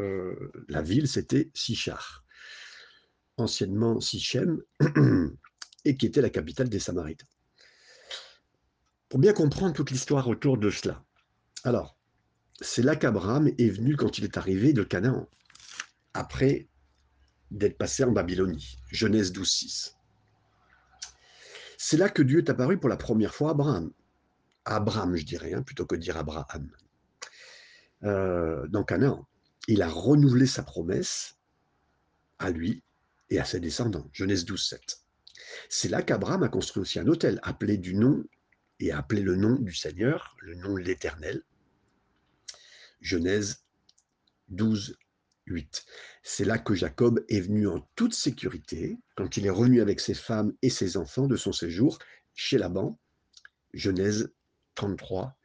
Euh, 0.00 0.50
la 0.66 0.82
ville, 0.82 1.06
c'était 1.06 1.52
Sichar, 1.54 2.24
anciennement 3.36 4.00
Sichem, 4.00 4.60
et 5.84 5.96
qui 5.96 6.06
était 6.06 6.20
la 6.20 6.30
capitale 6.30 6.68
des 6.68 6.80
Samaritains. 6.80 7.28
Pour 9.08 9.20
bien 9.20 9.32
comprendre 9.32 9.72
toute 9.72 9.92
l'histoire 9.92 10.26
autour 10.26 10.58
de 10.58 10.70
cela, 10.70 11.04
alors, 11.64 11.96
c'est 12.60 12.82
là 12.82 12.96
qu'Abraham 12.96 13.48
est 13.48 13.70
venu 13.70 13.96
quand 13.96 14.18
il 14.18 14.24
est 14.24 14.36
arrivé 14.36 14.72
de 14.72 14.82
Canaan, 14.82 15.28
après 16.14 16.68
d'être 17.50 17.78
passé 17.78 18.04
en 18.04 18.12
Babylonie. 18.12 18.78
Genèse 18.90 19.32
12, 19.32 19.50
6. 19.50 19.96
C'est 21.76 21.96
là 21.96 22.08
que 22.08 22.22
Dieu 22.22 22.38
est 22.38 22.50
apparu 22.50 22.78
pour 22.78 22.88
la 22.88 22.96
première 22.96 23.34
fois 23.34 23.48
à 23.48 23.52
Abraham. 23.52 23.92
Abraham, 24.64 25.16
je 25.16 25.24
dirais, 25.24 25.54
hein, 25.54 25.62
plutôt 25.62 25.86
que 25.86 25.96
dire 25.96 26.16
Abraham. 26.16 26.70
Euh, 28.04 28.66
dans 28.68 28.84
Canaan. 28.84 29.26
Il 29.66 29.82
a 29.82 29.88
renouvelé 29.88 30.46
sa 30.46 30.62
promesse 30.62 31.36
à 32.38 32.50
lui 32.50 32.82
et 33.30 33.38
à 33.38 33.44
ses 33.44 33.60
descendants. 33.60 34.08
Genèse 34.12 34.44
12, 34.44 34.68
7. 34.68 35.00
C'est 35.68 35.88
là 35.88 36.02
qu'Abraham 36.02 36.42
a 36.42 36.48
construit 36.48 36.82
aussi 36.82 36.98
un 36.98 37.06
hôtel, 37.06 37.40
appelé 37.42 37.76
du 37.76 37.94
nom 37.94 38.24
et 38.80 38.92
a 38.92 38.98
appelé 38.98 39.22
le 39.22 39.36
nom 39.36 39.56
du 39.56 39.74
Seigneur, 39.74 40.36
le 40.40 40.54
nom 40.54 40.74
de 40.74 40.80
l'Éternel. 40.80 41.42
Genèse 43.00 43.64
12, 44.48 44.96
8. 45.46 45.86
C'est 46.22 46.44
là 46.44 46.58
que 46.58 46.74
Jacob 46.74 47.24
est 47.28 47.40
venu 47.40 47.68
en 47.68 47.80
toute 47.96 48.14
sécurité, 48.14 48.98
quand 49.16 49.36
il 49.36 49.46
est 49.46 49.50
revenu 49.50 49.80
avec 49.80 50.00
ses 50.00 50.14
femmes 50.14 50.52
et 50.62 50.70
ses 50.70 50.96
enfants 50.96 51.26
de 51.26 51.36
son 51.36 51.52
séjour 51.52 51.98
chez 52.34 52.58
Laban. 52.58 52.98
Genèse 53.74 54.32
33, 54.74 55.36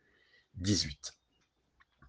18. 0.55 1.13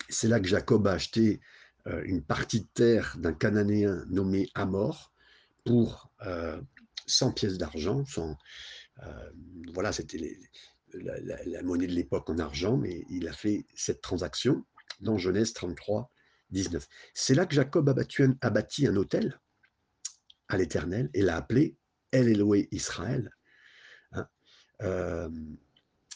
C'est 0.09 0.29
là 0.29 0.41
que 0.41 0.47
Jacob 0.47 0.87
a 0.87 0.93
acheté 0.93 1.41
euh, 1.87 2.03
une 2.05 2.23
partie 2.23 2.61
de 2.61 2.69
terre 2.75 3.17
d'un 3.19 3.33
Cananéen 3.33 4.05
nommé 4.09 4.51
Amor 4.55 5.13
pour 5.65 6.11
100 7.07 7.29
euh, 7.29 7.33
pièces 7.33 7.59
d'argent. 7.59 8.05
Euh, 9.03 9.31
voilà, 9.73 9.93
c'était 9.93 10.39
la, 11.03 11.63
monnaie 11.63 11.87
de 11.87 11.93
l'époque 11.93 12.31
en 12.31 12.39
argent, 12.39 12.77
mais 12.77 13.05
il 13.11 13.29
a 13.29 13.33
fait 13.33 13.67
cette 13.75 14.01
transaction 14.01 14.65
dans 15.01 15.19
Genèse 15.19 15.53
33, 15.53 16.11
19. 16.51 16.87
C'est 17.15 17.35
là 17.35 17.47
que 17.47 17.55
Jacob 17.55 17.89
a, 17.89 18.51
bâti 18.51 18.87
un 18.87 18.97
hôtel 18.97 19.41
à 20.49 20.57
l'Éternel 20.57 21.11
et 21.15 21.23
l'a 21.23 21.37
appelé 21.37 21.77
El 22.13 22.29
Eloé 22.29 22.69
Israël. 22.71 23.31
Hein. 24.13 25.31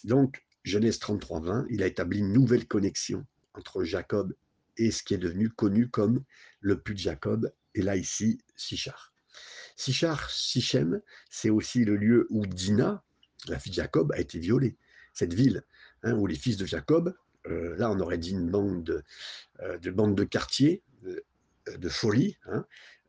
donc, 0.05 0.45
Genèse 0.65 0.99
33, 0.99 1.41
20, 1.41 1.67
il 1.71 1.83
a 1.83 1.87
établi 1.87 2.19
une 2.19 2.33
nouvelle 2.33 2.67
connexion 2.67 3.27
entre 3.55 3.85
Jacob 3.85 4.35
et 4.77 4.91
ce 4.91 5.03
qui 5.03 5.15
est 5.15 5.19
devenu 5.19 5.51
connu 5.51 5.89
comme 5.89 6.23
le 6.61 6.81
puits 6.81 6.95
de 6.95 7.01
Jacob, 7.01 7.53
et 7.75 7.83
là 7.83 7.97
ici, 7.97 8.39
Sichar. 8.57 9.13
Sichar, 9.77 10.31
Sichem, 10.31 11.01
c'est 11.31 11.51
aussi 11.51 11.85
le 11.85 11.97
lieu 11.97 12.27
où 12.31 12.47
Dina, 12.47 13.03
la 13.47 13.59
fille 13.59 13.71
de 13.71 13.77
Jacob, 13.77 14.13
a 14.13 14.21
été 14.21 14.39
violée. 14.39 14.77
Cette 15.15 15.35
ville 15.35 15.63
hein, 16.03 16.15
où 16.15 16.27
les 16.27 16.35
fils 16.35 16.57
de 16.57 16.67
Jacob, 16.67 17.15
euh, 17.47 17.77
là 17.77 17.91
on 17.91 17.99
aurait 18.01 18.19
dit 18.19 18.31
une 18.31 18.51
bande 18.51 18.85
de, 18.85 19.03
euh, 19.61 19.79
de 19.79 19.91
bande 19.91 20.15
de 20.15 20.25
quartier, 20.25 20.83
de, 21.03 21.89
folie. 21.89 22.37
Hein, 22.47 22.65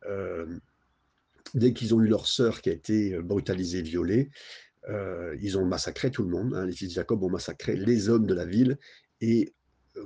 euh, 0.06 0.58
dès 1.54 1.72
qu'ils 1.72 1.94
ont 1.94 2.00
eu 2.00 2.08
leur 2.08 2.26
sœur 2.26 2.62
qui 2.62 2.70
a 2.70 2.72
été 2.72 3.18
brutalisée, 3.20 3.82
violée, 3.82 4.30
ils 5.40 5.56
ont 5.58 5.64
massacré 5.64 6.10
tout 6.10 6.22
le 6.22 6.30
monde. 6.30 6.54
Hein. 6.54 6.66
les 6.66 6.72
fils 6.72 6.88
de 6.88 6.94
Jacob 6.94 7.22
ont 7.22 7.30
massacré 7.30 7.76
les 7.76 8.08
hommes 8.08 8.26
de 8.26 8.34
la 8.34 8.44
ville 8.44 8.78
et 9.20 9.52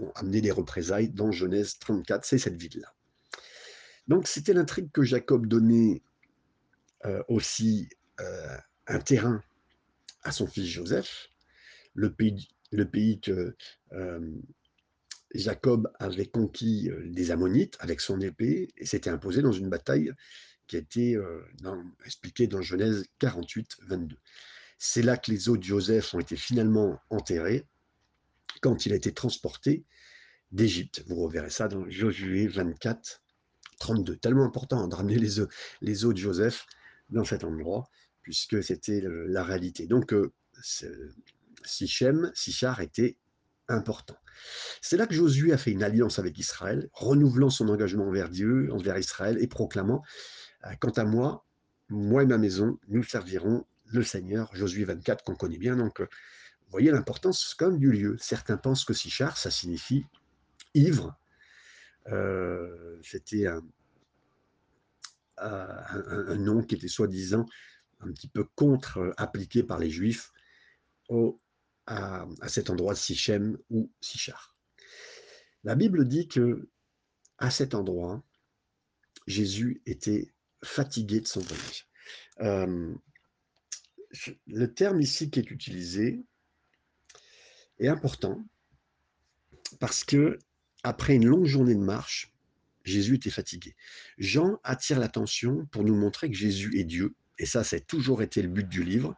ont 0.00 0.10
amené 0.14 0.40
des 0.40 0.50
représailles 0.50 1.08
dans 1.08 1.30
Genèse 1.30 1.78
34, 1.78 2.24
c'est 2.24 2.38
cette 2.38 2.56
ville-là. 2.56 2.92
Donc 4.08 4.26
c'était 4.26 4.52
l'intrigue 4.52 4.90
que 4.92 5.02
Jacob 5.02 5.46
donnait 5.46 6.02
euh, 7.06 7.22
aussi 7.28 7.88
euh, 8.20 8.56
un 8.86 8.98
terrain 8.98 9.42
à 10.24 10.32
son 10.32 10.46
fils 10.46 10.66
Joseph, 10.66 11.30
le 11.94 12.12
pays, 12.12 13.20
que 13.20 13.56
euh, 13.92 14.30
Jacob 15.34 15.90
avait 15.98 16.26
conquis 16.26 16.90
des 17.04 17.30
Ammonites 17.30 17.76
avec 17.80 18.00
son 18.00 18.20
épée 18.20 18.72
et 18.76 18.86
s'était 18.86 19.10
imposé 19.10 19.42
dans 19.42 19.52
une 19.52 19.68
bataille 19.68 20.12
qui 20.66 20.76
a 20.76 20.78
été 20.80 21.18
expliquée 22.04 22.46
dans 22.46 22.62
Genèse 22.62 23.04
48, 23.18 23.76
22. 23.86 24.16
C'est 24.78 25.02
là 25.02 25.16
que 25.16 25.30
les 25.30 25.48
os 25.48 25.58
de 25.58 25.64
Joseph 25.64 26.14
ont 26.14 26.20
été 26.20 26.36
finalement 26.36 26.98
enterrés 27.10 27.66
quand 28.60 28.86
il 28.86 28.92
a 28.92 28.96
été 28.96 29.12
transporté 29.12 29.84
d'Égypte. 30.52 31.04
Vous 31.06 31.16
reverrez 31.16 31.50
ça 31.50 31.68
dans 31.68 31.88
Josué 31.90 32.46
24, 32.46 33.22
32. 33.78 34.16
Tellement 34.16 34.44
important 34.44 34.86
de 34.86 34.94
ramener 34.94 35.18
les 35.18 35.40
os, 35.40 35.48
les 35.80 36.04
os 36.04 36.14
de 36.14 36.18
Joseph 36.18 36.66
dans 37.10 37.24
cet 37.24 37.44
endroit, 37.44 37.88
puisque 38.24 38.64
c'était 38.64 39.00
la 39.04 39.44
réalité. 39.44 39.86
Donc, 39.86 40.12
euh, 40.12 40.32
Sichem, 41.64 42.32
Sichar 42.34 42.80
était 42.80 43.16
important. 43.68 44.16
C'est 44.80 44.96
là 44.96 45.06
que 45.06 45.14
Josué 45.14 45.52
a 45.52 45.58
fait 45.58 45.70
une 45.70 45.84
alliance 45.84 46.18
avec 46.18 46.36
Israël, 46.38 46.88
renouvelant 46.92 47.50
son 47.50 47.68
engagement 47.68 48.08
envers 48.08 48.30
Dieu, 48.30 48.72
envers 48.72 48.98
Israël, 48.98 49.38
et 49.40 49.46
proclamant 49.46 50.02
euh, 50.66 50.70
Quant 50.80 50.90
à 50.90 51.04
moi, 51.04 51.46
moi 51.88 52.22
et 52.22 52.26
ma 52.26 52.38
maison, 52.38 52.78
nous 52.88 53.04
servirons 53.04 53.64
le 53.92 54.02
Seigneur, 54.02 54.50
Josué 54.56 54.84
24, 54.84 55.22
qu'on 55.22 55.36
connaît 55.36 55.58
bien. 55.58 55.76
Donc, 55.76 56.00
euh, 56.00 56.06
vous 56.06 56.70
voyez 56.70 56.90
l'importance 56.90 57.54
comme 57.54 57.78
du 57.78 57.92
lieu. 57.92 58.16
Certains 58.18 58.56
pensent 58.56 58.84
que 58.84 58.94
Sichar, 58.94 59.36
ça 59.36 59.50
signifie 59.50 60.04
ivre. 60.72 61.16
C'était 63.02 63.46
un, 63.46 63.62
nom 66.36 66.62
qui 66.62 66.74
était 66.74 66.88
soi-disant 66.88 67.46
un 68.04 68.12
petit 68.12 68.28
peu 68.28 68.44
contre-appliqué 68.54 69.62
par 69.62 69.78
les 69.78 69.90
Juifs 69.90 70.32
à, 71.86 72.26
cet 72.46 72.70
endroit 72.70 72.94
de 72.94 72.98
Sichem 72.98 73.58
ou 73.70 73.92
Sichar. 74.00 74.56
La 75.64 75.74
Bible 75.74 76.06
dit 76.06 76.28
que 76.28 76.68
à 77.38 77.50
cet 77.50 77.74
endroit, 77.74 78.22
Jésus 79.26 79.82
était 79.86 80.32
fatigué 80.62 81.20
de 81.20 81.26
son 81.26 81.40
voyage. 81.40 81.88
Euh, 82.40 82.94
le 84.46 84.66
terme 84.72 85.00
ici 85.00 85.30
qui 85.30 85.40
est 85.40 85.50
utilisé, 85.50 86.24
est 87.78 87.88
important 87.88 88.44
parce 89.80 90.04
que 90.04 90.38
après 90.82 91.16
une 91.16 91.26
longue 91.26 91.46
journée 91.46 91.74
de 91.74 91.80
marche, 91.80 92.32
Jésus 92.84 93.16
était 93.16 93.30
fatigué. 93.30 93.74
Jean 94.18 94.60
attire 94.62 94.98
l'attention 94.98 95.66
pour 95.66 95.84
nous 95.84 95.94
montrer 95.96 96.30
que 96.30 96.36
Jésus 96.36 96.78
est 96.78 96.84
Dieu, 96.84 97.14
et 97.38 97.46
ça, 97.46 97.60
a 97.60 97.80
toujours 97.80 98.22
été 98.22 98.42
le 98.42 98.48
but 98.48 98.68
du 98.68 98.84
livre. 98.84 99.14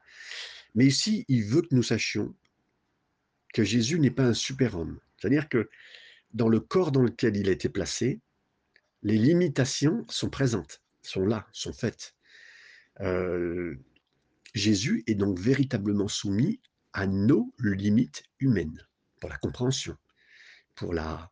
Mais 0.74 0.86
ici, 0.86 1.24
il 1.28 1.44
veut 1.44 1.62
que 1.62 1.74
nous 1.74 1.82
sachions 1.82 2.34
que 3.52 3.64
Jésus 3.64 3.98
n'est 3.98 4.10
pas 4.10 4.24
un 4.24 4.34
super-homme. 4.34 5.00
C'est-à-dire 5.16 5.48
que 5.48 5.68
dans 6.34 6.48
le 6.48 6.60
corps 6.60 6.92
dans 6.92 7.02
lequel 7.02 7.36
il 7.36 7.48
a 7.48 7.52
été 7.52 7.68
placé, 7.68 8.20
les 9.02 9.16
limitations 9.16 10.04
sont 10.08 10.30
présentes, 10.30 10.82
sont 11.02 11.24
là, 11.24 11.46
sont 11.52 11.72
faites. 11.72 12.14
Euh, 13.00 13.76
Jésus 14.54 15.04
est 15.06 15.14
donc 15.14 15.38
véritablement 15.38 16.08
soumis 16.08 16.60
à 16.92 17.06
nos 17.06 17.54
limites 17.58 18.24
humaines, 18.40 18.86
pour 19.20 19.30
la 19.30 19.36
compréhension, 19.36 19.96
pour, 20.74 20.94
la, 20.94 21.30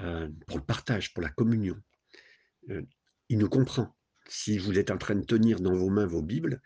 euh, 0.00 0.28
pour 0.46 0.58
le 0.58 0.64
partage, 0.64 1.12
pour 1.12 1.22
la 1.22 1.30
communion. 1.30 1.80
Euh, 2.70 2.82
il 3.28 3.38
nous 3.38 3.48
comprend. 3.48 3.94
Si 4.28 4.58
vous 4.58 4.78
êtes 4.78 4.90
en 4.90 4.98
train 4.98 5.14
de 5.14 5.24
tenir 5.24 5.60
dans 5.60 5.74
vos 5.74 5.88
mains 5.88 6.06
vos 6.06 6.22
Bibles, 6.22 6.60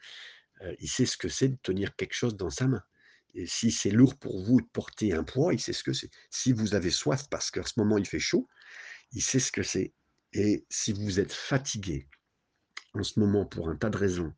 euh, 0.62 0.74
il 0.80 0.88
sait 0.88 1.06
ce 1.06 1.16
que 1.16 1.28
c'est 1.28 1.48
de 1.48 1.58
tenir 1.62 1.96
quelque 1.96 2.14
chose 2.14 2.36
dans 2.36 2.50
sa 2.50 2.66
main. 2.66 2.82
Et 3.34 3.46
si 3.46 3.70
c'est 3.70 3.90
lourd 3.90 4.16
pour 4.16 4.42
vous 4.42 4.60
de 4.60 4.66
porter 4.66 5.12
un 5.12 5.24
poids, 5.24 5.54
il 5.54 5.60
sait 5.60 5.72
ce 5.72 5.82
que 5.82 5.92
c'est. 5.92 6.10
Si 6.30 6.52
vous 6.52 6.74
avez 6.74 6.90
soif 6.90 7.28
parce 7.30 7.50
qu'à 7.50 7.62
ce 7.62 7.74
moment 7.78 7.96
il 7.98 8.06
fait 8.06 8.18
chaud, 8.18 8.48
il 9.12 9.22
sait 9.22 9.38
ce 9.38 9.52
que 9.52 9.62
c'est. 9.62 9.92
Et 10.32 10.66
si 10.68 10.92
vous 10.92 11.20
êtes 11.20 11.32
fatigué 11.32 12.08
en 12.94 13.02
ce 13.02 13.18
moment 13.20 13.46
pour 13.46 13.68
un 13.68 13.76
tas 13.76 13.90
de 13.90 13.96
raisons, 13.96 14.34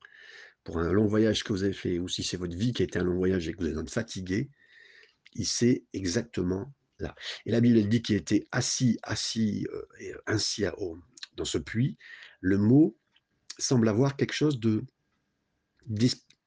pour 0.62 0.78
un 0.78 0.92
long 0.92 1.06
voyage 1.06 1.44
que 1.44 1.52
vous 1.52 1.64
avez 1.64 1.72
fait, 1.72 1.98
ou 1.98 2.08
si 2.08 2.22
c'est 2.22 2.36
votre 2.36 2.56
vie 2.56 2.72
qui 2.72 2.82
a 2.82 2.84
été 2.84 2.98
un 2.98 3.04
long 3.04 3.16
voyage 3.16 3.48
et 3.48 3.52
que 3.52 3.58
vous 3.58 3.78
êtes 3.78 3.90
fatigué, 3.90 4.50
il 5.34 5.46
sait 5.46 5.84
exactement 5.92 6.72
là. 6.98 7.14
Et 7.46 7.50
la 7.50 7.60
Bible 7.60 7.86
dit 7.88 8.02
qu'il 8.02 8.16
était 8.16 8.46
assis, 8.52 8.98
assis 9.02 9.66
euh, 9.72 10.16
ainsi 10.26 10.64
dans 11.36 11.44
ce 11.44 11.58
puits. 11.58 11.96
Le 12.40 12.58
mot 12.58 12.96
semble 13.58 13.88
avoir 13.88 14.16
quelque 14.16 14.32
chose 14.32 14.60
de, 14.60 14.84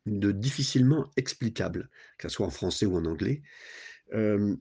difficilement 0.06 1.12
explicable, 1.16 1.90
que 2.18 2.28
ce 2.28 2.36
soit 2.36 2.48
en 2.48 2.52
français 2.52 2.86
ou 2.86 2.96
en 2.96 3.06
anglais. 3.06 3.42
Euh, 4.14 4.56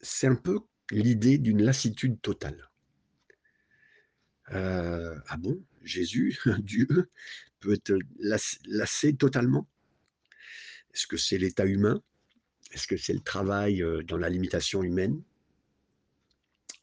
c'est 0.00 0.26
un 0.26 0.34
peu 0.34 0.60
l'idée 0.90 1.38
d'une 1.38 1.62
lassitude 1.62 2.20
totale. 2.20 2.70
Euh, 4.52 5.18
ah 5.28 5.36
bon, 5.36 5.64
Jésus, 5.82 6.38
Dieu, 6.58 6.86
peut 7.60 7.74
être 7.74 7.98
lassé 8.66 9.16
totalement? 9.16 9.68
Est-ce 10.94 11.06
que 11.06 11.16
c'est 11.16 11.38
l'état 11.38 11.64
humain? 11.64 12.02
Est-ce 12.72 12.86
que 12.86 12.96
c'est 12.96 13.14
le 13.14 13.20
travail 13.20 13.82
euh, 13.82 14.02
dans 14.02 14.16
la 14.16 14.28
limitation 14.28 14.82
humaine? 14.82 15.22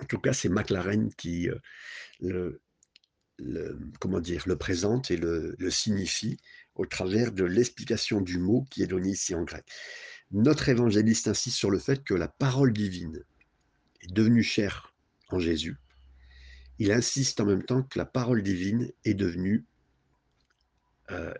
En 0.01 0.05
tout 0.05 0.19
cas, 0.19 0.33
c'est 0.33 0.49
McLaren 0.49 1.13
qui 1.15 1.49
euh, 2.23 2.61
le, 3.39 3.79
comment 3.99 4.19
dire, 4.19 4.43
le 4.47 4.57
présente 4.57 5.11
et 5.11 5.17
le, 5.17 5.55
signifie 5.69 6.37
au 6.75 6.85
travers 6.85 7.31
de 7.31 7.43
l'explication 7.43 8.21
du 8.21 8.37
mot 8.37 8.65
qui 8.69 8.83
est 8.83 8.87
donné 8.87 9.09
ici 9.09 9.35
en 9.35 9.43
grec. 9.43 9.65
Notre 10.31 10.69
évangéliste 10.69 11.27
insiste 11.27 11.57
sur 11.57 11.71
le 11.71 11.79
fait 11.79 12.03
que 12.03 12.13
la 12.13 12.27
parole 12.27 12.73
divine 12.73 13.23
est 14.01 14.13
devenue 14.13 14.43
chère 14.43 14.93
en 15.29 15.39
Jésus. 15.39 15.75
Il 16.77 16.91
insiste 16.91 17.41
en 17.41 17.45
même 17.45 17.63
temps 17.63 17.83
que 17.83 17.97
la 17.97 18.05
parole 18.05 18.43
divine 18.43 18.91
est 19.03 19.13
devenue 19.13 19.65
euh, 21.11 21.33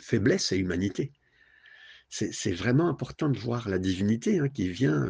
faiblesse 0.00 0.52
et 0.52 0.56
humanité. 0.56 1.12
c'est 2.08 2.52
vraiment 2.52 2.88
important 2.88 3.28
de 3.28 3.38
voir 3.38 3.68
la 3.68 3.78
divinité 3.78 4.38
hein, 4.38 4.48
qui 4.48 4.68
vient 4.68 5.08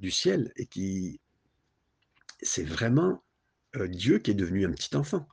du 0.00 0.10
ciel 0.10 0.52
et 0.56 0.66
qui... 0.66 1.20
C'est 2.42 2.64
vraiment 2.64 3.24
Dieu 3.88 4.18
qui 4.18 4.32
est 4.32 4.34
devenu 4.34 4.66
un 4.66 4.72
petit 4.72 4.94
enfant. 4.96 5.26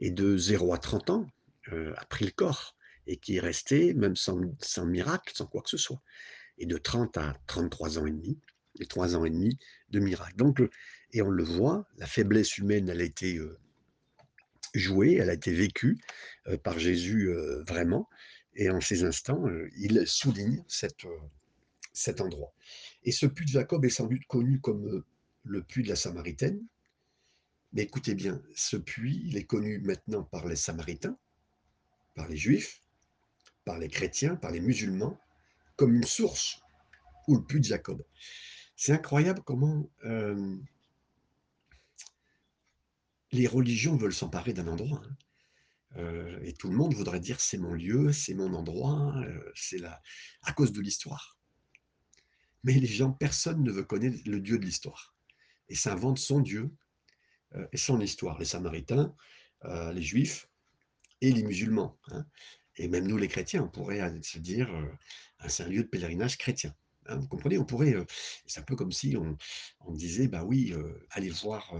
Et 0.00 0.10
de 0.10 0.36
0 0.36 0.74
à 0.74 0.78
30 0.78 1.10
ans, 1.10 1.26
a 1.70 2.04
pris 2.06 2.24
le 2.24 2.30
corps 2.30 2.76
et 3.06 3.16
qui 3.16 3.36
est 3.36 3.40
resté, 3.40 3.94
même 3.94 4.16
sans, 4.16 4.38
miracle, 4.84 5.32
sans 5.34 5.46
quoi 5.46 5.62
que 5.62 5.70
ce 5.70 5.76
soit. 5.76 6.02
Et 6.58 6.66
de 6.66 6.76
30 6.76 7.16
à 7.16 7.36
33 7.46 7.98
ans 7.98 8.06
et 8.06 8.10
demi, 8.10 8.38
et 8.80 8.86
3 8.86 9.16
ans 9.16 9.24
et 9.24 9.30
demi 9.30 9.58
de 9.90 10.00
miracle. 10.00 10.36
Donc, 10.36 10.60
et 11.12 11.22
on 11.22 11.30
le 11.30 11.44
voit, 11.44 11.86
la 11.96 12.06
faiblesse 12.06 12.58
humaine, 12.58 12.88
elle 12.88 13.00
a 13.00 13.04
été 13.04 13.40
jouée, 14.74 15.14
elle 15.14 15.30
a 15.30 15.34
été 15.34 15.52
vécue 15.52 15.98
par 16.62 16.78
Jésus 16.78 17.32
vraiment. 17.66 18.08
Et 18.54 18.70
en 18.70 18.80
ces 18.80 19.04
instants, 19.04 19.44
il 19.76 20.06
souligne 20.06 20.64
cet 20.68 22.20
endroit. 22.20 22.52
Et 23.04 23.12
ce 23.12 23.26
puits 23.26 23.46
de 23.46 23.50
Jacob 23.50 23.84
est 23.84 23.90
sans 23.90 24.06
doute 24.06 24.26
connu 24.26 24.60
comme 24.60 25.04
le 25.44 25.62
puits 25.62 25.82
de 25.82 25.88
la 25.88 25.96
Samaritaine. 25.96 26.60
Mais 27.72 27.82
écoutez 27.82 28.14
bien, 28.14 28.42
ce 28.54 28.76
puits, 28.76 29.22
il 29.26 29.36
est 29.36 29.44
connu 29.44 29.78
maintenant 29.80 30.22
par 30.22 30.46
les 30.46 30.56
Samaritains, 30.56 31.18
par 32.14 32.28
les 32.28 32.36
Juifs, 32.36 32.80
par 33.64 33.78
les 33.78 33.88
chrétiens, 33.88 34.36
par 34.36 34.50
les 34.50 34.60
musulmans, 34.60 35.20
comme 35.76 35.94
une 35.94 36.04
source, 36.04 36.60
ou 37.26 37.36
le 37.36 37.44
puits 37.44 37.60
de 37.60 37.64
Jacob. 37.64 38.02
C'est 38.76 38.92
incroyable 38.92 39.42
comment 39.44 39.90
euh, 40.04 40.56
les 43.32 43.46
religions 43.46 43.96
veulent 43.96 44.14
s'emparer 44.14 44.52
d'un 44.52 44.68
endroit. 44.68 45.02
Hein. 45.04 45.16
Euh, 45.96 46.38
et 46.42 46.52
tout 46.52 46.68
le 46.68 46.76
monde 46.76 46.94
voudrait 46.94 47.20
dire 47.20 47.40
c'est 47.40 47.58
mon 47.58 47.74
lieu, 47.74 48.12
c'est 48.12 48.34
mon 48.34 48.54
endroit, 48.54 49.14
euh, 49.16 49.52
c'est 49.54 49.78
là, 49.78 50.00
à 50.42 50.52
cause 50.52 50.72
de 50.72 50.80
l'histoire. 50.80 51.38
Mais 52.64 52.74
les 52.74 52.86
gens, 52.86 53.12
personne 53.12 53.62
ne 53.62 53.70
veut 53.70 53.84
connaître 53.84 54.18
le 54.26 54.40
Dieu 54.40 54.58
de 54.58 54.64
l'histoire. 54.64 55.14
Et 55.68 55.74
s'invente 55.74 56.18
son 56.18 56.40
Dieu 56.40 56.70
son 57.74 58.00
histoire. 58.00 58.38
Les 58.38 58.44
Samaritains, 58.44 59.14
les 59.64 60.02
Juifs 60.02 60.48
et 61.20 61.32
les 61.32 61.42
musulmans. 61.42 61.98
Hein. 62.10 62.26
Et 62.76 62.88
même 62.88 63.06
nous, 63.06 63.16
les 63.16 63.28
chrétiens, 63.28 63.62
on 63.64 63.68
pourrait 63.68 64.00
se 64.22 64.38
dire, 64.38 64.70
c'est 65.48 65.64
un 65.64 65.68
lieu 65.68 65.82
de 65.82 65.88
pèlerinage 65.88 66.38
chrétien. 66.38 66.74
Hein, 67.06 67.16
vous 67.16 67.26
comprenez? 67.26 67.58
On 67.58 67.64
pourrait, 67.64 67.94
c'est 68.46 68.60
un 68.60 68.64
peu 68.64 68.76
comme 68.76 68.92
si 68.92 69.16
on, 69.16 69.92
disait, 69.92 70.28
bah 70.28 70.44
oui, 70.44 70.74
allez 71.10 71.30
voir 71.30 71.74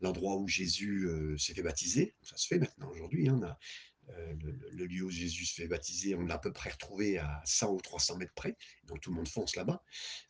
l'endroit 0.00 0.36
où 0.36 0.48
Jésus 0.48 1.08
s'est 1.38 1.54
fait 1.54 1.62
baptiser. 1.62 2.14
Ça 2.22 2.36
se 2.36 2.46
fait 2.46 2.58
maintenant 2.58 2.88
aujourd'hui. 2.90 3.28
Hein, 3.28 3.56
le, 4.72 4.86
lieu 4.86 5.04
où 5.04 5.10
Jésus 5.10 5.44
se 5.44 5.54
fait 5.54 5.68
baptiser, 5.68 6.14
on 6.14 6.22
l'a 6.22 6.34
à 6.34 6.38
peu 6.38 6.52
près 6.52 6.70
retrouvé 6.70 7.18
à 7.18 7.42
100 7.44 7.72
ou 7.72 7.80
300 7.80 8.16
mètres 8.16 8.34
près. 8.34 8.56
Donc 8.84 9.00
tout 9.00 9.10
le 9.10 9.16
monde 9.16 9.28
fonce 9.28 9.56
là-bas. 9.56 9.82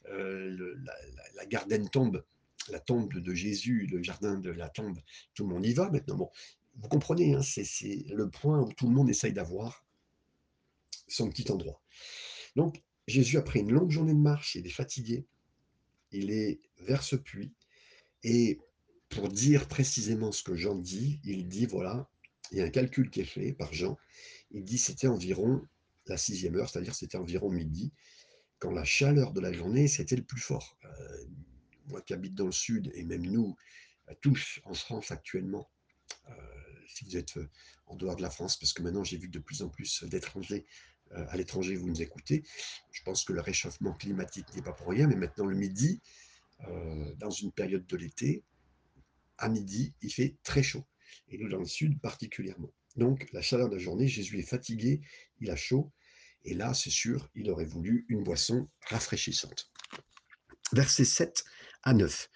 la, 0.08 0.94
la, 1.34 1.46
Garden 1.46 1.88
tombe, 1.88 2.24
la 2.68 2.80
tombe 2.80 3.12
de, 3.12 3.34
Jésus, 3.34 3.86
le 3.86 4.02
jardin 4.02 4.38
de 4.38 4.50
la 4.50 4.68
tombe, 4.68 4.98
tout 5.34 5.44
le 5.44 5.54
monde 5.54 5.66
y 5.66 5.72
va 5.72 5.90
maintenant. 5.90 6.30
Vous 6.76 6.88
comprenez, 6.88 7.34
hein, 7.34 7.42
c'est 7.42 8.04
le 8.08 8.28
point 8.28 8.60
où 8.60 8.72
tout 8.72 8.86
le 8.86 8.94
monde 8.94 9.10
essaye 9.10 9.32
d'avoir 9.32 9.84
son 11.08 11.28
petit 11.28 11.50
endroit. 11.50 11.80
Donc, 12.56 12.82
Jésus, 13.06 13.38
après 13.38 13.60
une 13.60 13.72
longue 13.72 13.90
journée 13.90 14.14
de 14.14 14.18
marche, 14.18 14.54
il 14.54 14.66
est 14.66 14.70
fatigué, 14.70 15.26
il 16.12 16.30
est 16.30 16.60
vers 16.78 17.02
ce 17.02 17.16
puits, 17.16 17.52
et 18.22 18.58
pour 19.08 19.28
dire 19.28 19.66
précisément 19.66 20.30
ce 20.30 20.42
que 20.42 20.54
Jean 20.54 20.76
dit, 20.76 21.20
il 21.24 21.48
dit, 21.48 21.66
voilà, 21.66 22.08
il 22.52 22.58
y 22.58 22.60
a 22.60 22.64
un 22.64 22.70
calcul 22.70 23.10
qui 23.10 23.20
est 23.20 23.24
fait 23.24 23.52
par 23.52 23.72
Jean, 23.72 23.98
il 24.52 24.64
dit 24.64 24.78
c'était 24.78 25.08
environ 25.08 25.66
la 26.06 26.16
sixième 26.16 26.56
heure, 26.56 26.68
c'est-à-dire 26.68 26.94
c'était 26.94 27.18
environ 27.18 27.50
midi, 27.50 27.92
quand 28.58 28.70
la 28.70 28.84
chaleur 28.84 29.32
de 29.32 29.40
la 29.40 29.52
journée, 29.52 29.88
c'était 29.88 30.16
le 30.16 30.22
plus 30.22 30.40
fort. 30.40 30.78
Euh, 30.84 31.24
moi 31.86 32.00
qui 32.02 32.12
habite 32.12 32.34
dans 32.34 32.46
le 32.46 32.52
sud, 32.52 32.90
et 32.94 33.04
même 33.04 33.26
nous, 33.26 33.56
tous 34.20 34.60
en 34.64 34.74
France 34.74 35.10
actuellement, 35.10 35.70
euh, 36.28 36.32
si 36.88 37.04
vous 37.04 37.16
êtes 37.16 37.34
en 37.86 37.96
dehors 37.96 38.16
de 38.16 38.22
la 38.22 38.30
France, 38.30 38.56
parce 38.56 38.72
que 38.72 38.82
maintenant 38.82 39.04
j'ai 39.04 39.16
vu 39.16 39.28
de 39.28 39.38
plus 39.38 39.62
en 39.62 39.68
plus 39.68 40.04
d'étrangers 40.04 40.66
euh, 41.12 41.26
à 41.28 41.36
l'étranger, 41.36 41.74
vous 41.74 41.88
nous 41.88 42.02
écoutez. 42.02 42.44
Je 42.92 43.02
pense 43.02 43.24
que 43.24 43.32
le 43.32 43.40
réchauffement 43.40 43.94
climatique 43.94 44.46
n'est 44.54 44.62
pas 44.62 44.72
pour 44.72 44.88
rien, 44.88 45.08
mais 45.08 45.16
maintenant 45.16 45.46
le 45.46 45.56
midi, 45.56 46.00
euh, 46.68 47.14
dans 47.16 47.30
une 47.30 47.50
période 47.50 47.86
de 47.86 47.96
l'été, 47.96 48.44
à 49.38 49.48
midi, 49.48 49.94
il 50.02 50.12
fait 50.12 50.36
très 50.42 50.62
chaud. 50.62 50.84
Et 51.28 51.38
nous, 51.38 51.48
dans 51.48 51.58
le 51.58 51.66
sud, 51.66 51.98
particulièrement. 52.00 52.72
Donc, 52.96 53.28
la 53.32 53.42
chaleur 53.42 53.68
de 53.68 53.76
la 53.76 53.80
journée, 53.80 54.06
Jésus 54.06 54.38
est 54.38 54.48
fatigué, 54.48 55.00
il 55.40 55.50
a 55.50 55.56
chaud. 55.56 55.90
Et 56.44 56.54
là, 56.54 56.74
c'est 56.74 56.90
sûr, 56.90 57.28
il 57.34 57.50
aurait 57.50 57.64
voulu 57.64 58.04
une 58.08 58.22
boisson 58.22 58.68
rafraîchissante. 58.82 59.70
Versets 60.72 61.04
7 61.04 61.44
à 61.82 61.94
9. 61.94 62.28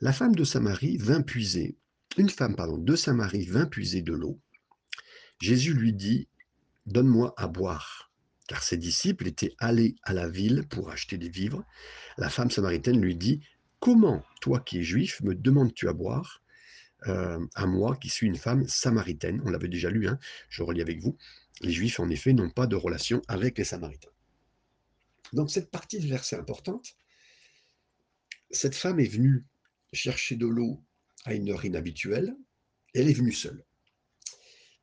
La 0.00 0.12
femme 0.12 0.34
de 0.34 0.44
Samarie 0.44 0.96
vint 0.96 1.22
puiser, 1.22 1.76
une 2.16 2.30
femme, 2.30 2.56
pardon, 2.56 2.78
de 2.78 2.96
Samarie 2.96 3.46
vint 3.46 3.66
puiser 3.66 4.02
de 4.02 4.12
l'eau. 4.12 4.40
Jésus 5.40 5.74
lui 5.74 5.92
dit, 5.92 6.28
Donne-moi 6.86 7.34
à 7.36 7.46
boire 7.46 8.10
car 8.50 8.64
ses 8.64 8.78
disciples 8.78 9.28
étaient 9.28 9.54
allés 9.58 9.94
à 10.02 10.12
la 10.12 10.28
ville 10.28 10.66
pour 10.68 10.90
acheter 10.90 11.16
des 11.18 11.28
vivres. 11.28 11.62
La 12.18 12.28
femme 12.28 12.50
samaritaine 12.50 13.00
lui 13.00 13.14
dit, 13.14 13.40
Comment, 13.78 14.24
toi 14.40 14.58
qui 14.58 14.80
es 14.80 14.82
juif, 14.82 15.20
me 15.20 15.36
demandes-tu 15.36 15.88
à 15.88 15.92
boire? 15.92 16.42
Euh, 17.06 17.38
à 17.54 17.66
moi 17.66 17.94
qui 17.94 18.08
suis 18.08 18.26
une 18.26 18.36
femme 18.36 18.66
samaritaine 18.66 19.40
On 19.44 19.50
l'avait 19.50 19.68
déjà 19.68 19.88
lu, 19.88 20.08
hein, 20.08 20.18
je 20.48 20.64
relis 20.64 20.82
avec 20.82 21.00
vous. 21.00 21.16
Les 21.60 21.70
juifs, 21.70 22.00
en 22.00 22.10
effet, 22.10 22.32
n'ont 22.32 22.50
pas 22.50 22.66
de 22.66 22.74
relation 22.74 23.22
avec 23.28 23.56
les 23.56 23.62
samaritains. 23.62 24.10
Donc 25.32 25.52
cette 25.52 25.70
partie 25.70 26.00
de 26.00 26.08
verset 26.08 26.34
importante, 26.34 26.96
cette 28.50 28.74
femme 28.74 29.00
est 29.00 29.08
venue 29.08 29.46
chercher 29.92 30.36
de 30.36 30.46
l'eau 30.46 30.84
à 31.24 31.34
une 31.34 31.50
heure 31.50 31.64
inhabituelle, 31.64 32.34
elle 32.94 33.08
est 33.08 33.14
venue 33.14 33.32
seule. 33.32 33.64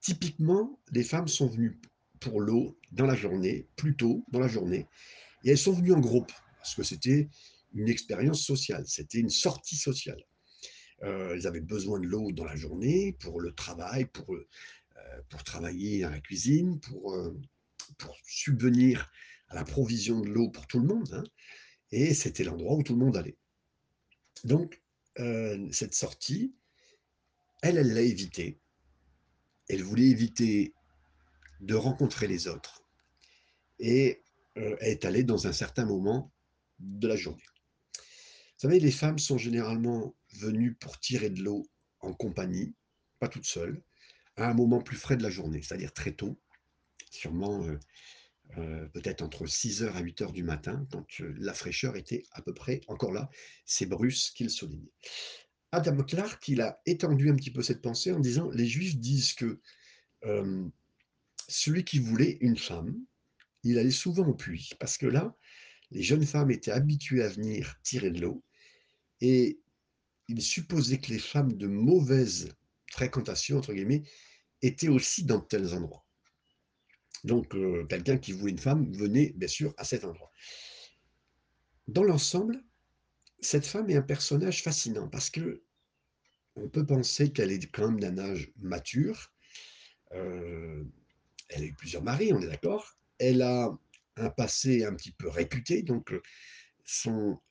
Typiquement, 0.01 0.79
les 0.91 1.03
femmes 1.03 1.27
sont 1.27 1.47
venues 1.47 1.79
pour 2.19 2.41
l'eau 2.41 2.79
dans 2.91 3.05
la 3.05 3.15
journée, 3.15 3.67
plus 3.75 3.95
tôt 3.95 4.25
dans 4.31 4.39
la 4.39 4.47
journée. 4.47 4.87
Et 5.43 5.51
elles 5.51 5.57
sont 5.57 5.73
venues 5.73 5.93
en 5.93 5.99
groupe, 5.99 6.31
parce 6.57 6.75
que 6.75 6.83
c'était 6.83 7.29
une 7.73 7.89
expérience 7.89 8.43
sociale, 8.43 8.85
c'était 8.87 9.19
une 9.19 9.29
sortie 9.29 9.75
sociale. 9.75 10.23
Euh, 11.03 11.33
elles 11.33 11.45
avaient 11.45 11.61
besoin 11.61 11.99
de 11.99 12.07
l'eau 12.07 12.31
dans 12.31 12.45
la 12.45 12.55
journée 12.55 13.13
pour 13.19 13.39
le 13.39 13.53
travail, 13.53 14.05
pour, 14.05 14.33
euh, 14.33 14.47
pour 15.29 15.43
travailler 15.43 16.03
à 16.03 16.09
la 16.09 16.19
cuisine, 16.19 16.79
pour, 16.79 17.13
euh, 17.13 17.39
pour 17.97 18.17
subvenir 18.25 19.11
à 19.49 19.55
la 19.55 19.63
provision 19.63 20.21
de 20.21 20.29
l'eau 20.29 20.49
pour 20.49 20.67
tout 20.67 20.79
le 20.79 20.87
monde. 20.87 21.09
Hein. 21.13 21.23
et 21.91 22.13
c'était 22.13 22.43
l'endroit 22.43 22.75
où 22.75 22.83
tout 22.83 22.93
le 22.93 22.99
monde 22.99 23.15
allait. 23.15 23.37
Donc, 24.45 24.81
cette 25.71 25.95
sortie, 25.95 26.53
elle, 27.61 27.77
elle 27.77 27.93
l'a 27.93 28.01
évitée. 28.01 28.59
Elle 29.67 29.83
voulait 29.83 30.07
éviter 30.07 30.73
de 31.59 31.75
rencontrer 31.75 32.27
les 32.27 32.47
autres 32.47 32.83
et 33.79 34.23
euh, 34.57 34.75
est 34.79 35.05
allée 35.05 35.23
dans 35.23 35.47
un 35.47 35.53
certain 35.53 35.85
moment 35.85 36.31
de 36.79 37.07
la 37.07 37.15
journée. 37.15 37.43
Vous 37.93 38.61
savez, 38.61 38.79
les 38.79 38.91
femmes 38.91 39.19
sont 39.19 39.37
généralement 39.37 40.15
venues 40.33 40.73
pour 40.75 40.99
tirer 40.99 41.29
de 41.29 41.43
l'eau 41.43 41.67
en 41.99 42.13
compagnie, 42.13 42.73
pas 43.19 43.27
toutes 43.27 43.45
seules, 43.45 43.81
à 44.35 44.49
un 44.49 44.53
moment 44.53 44.81
plus 44.81 44.97
frais 44.97 45.17
de 45.17 45.23
la 45.23 45.29
journée, 45.29 45.61
c'est-à-dire 45.61 45.93
très 45.93 46.11
tôt, 46.11 46.39
sûrement 47.11 47.63
euh, 47.65 47.79
euh, 48.57 48.87
peut-être 48.87 49.21
entre 49.21 49.45
6h 49.45 49.91
à 49.91 50.01
8h 50.01 50.31
du 50.31 50.43
matin, 50.43 50.87
quand 50.91 51.05
la 51.19 51.53
fraîcheur 51.53 51.95
était 51.95 52.23
à 52.31 52.41
peu 52.41 52.53
près 52.53 52.81
encore 52.87 53.11
là, 53.11 53.29
c'est 53.65 53.85
Bruce 53.85 54.31
qui 54.31 54.43
le 54.43 54.49
souligne. 54.49 54.87
Adam 55.71 55.97
Clark, 56.03 56.47
il 56.47 56.61
a 56.61 56.81
étendu 56.85 57.29
un 57.29 57.35
petit 57.35 57.51
peu 57.51 57.61
cette 57.61 57.81
pensée 57.81 58.11
en 58.11 58.19
disant, 58.19 58.49
les 58.51 58.65
Juifs 58.65 58.97
disent 58.97 59.33
que 59.33 59.59
celui 61.47 61.83
qui 61.83 61.99
voulait 61.99 62.37
une 62.41 62.57
femme, 62.57 62.97
il 63.63 63.77
allait 63.77 63.91
souvent 63.91 64.27
au 64.27 64.33
puits, 64.33 64.71
parce 64.79 64.97
que 64.97 65.07
là, 65.07 65.35
les 65.91 66.03
jeunes 66.03 66.25
femmes 66.25 66.51
étaient 66.51 66.71
habituées 66.71 67.23
à 67.23 67.29
venir 67.29 67.75
tirer 67.83 68.11
de 68.11 68.21
l'eau, 68.21 68.43
et 69.21 69.59
il 70.27 70.41
supposait 70.41 70.99
que 70.99 71.11
les 71.11 71.19
femmes 71.19 71.53
de 71.53 71.67
mauvaise 71.67 72.49
fréquentation, 72.91 73.57
entre 73.57 73.73
guillemets, 73.73 74.03
étaient 74.61 74.87
aussi 74.87 75.23
dans 75.23 75.39
tels 75.39 75.73
endroits. 75.73 76.06
Donc, 77.27 77.53
euh, 77.55 77.83
quelqu'un 77.83 78.17
qui 78.17 78.31
voulait 78.31 78.53
une 78.53 78.57
femme 78.57 78.89
venait, 78.93 79.33
bien 79.35 79.49
sûr, 79.49 79.73
à 79.75 79.83
cet 79.83 80.05
endroit. 80.05 80.31
Dans 81.89 82.03
l'ensemble, 82.03 82.63
cette 83.41 83.65
femme 83.65 83.89
est 83.89 83.97
un 83.97 84.01
personnage 84.01 84.63
fascinant, 84.63 85.09
parce 85.09 85.29
que 85.29 85.61
on 86.55 86.69
peut 86.69 86.85
penser 86.85 87.33
qu'elle 87.33 87.51
est 87.51 87.69
quand 87.69 87.91
même 87.91 87.99
d'un 87.99 88.17
âge 88.17 88.49
mature, 88.57 89.33
euh, 90.13 90.85
elle 91.49 91.63
a 91.63 91.65
eu 91.65 91.73
plusieurs 91.73 92.01
maris, 92.01 92.31
on 92.31 92.39
est 92.39 92.47
d'accord. 92.47 92.97
Elle 93.19 93.41
a 93.41 93.77
un 94.15 94.29
passé 94.29 94.85
un 94.85 94.95
petit 94.95 95.11
peu 95.11 95.27
réputé, 95.27 95.83
donc 95.83 96.13
euh, 96.13 96.21
son, 96.85 97.41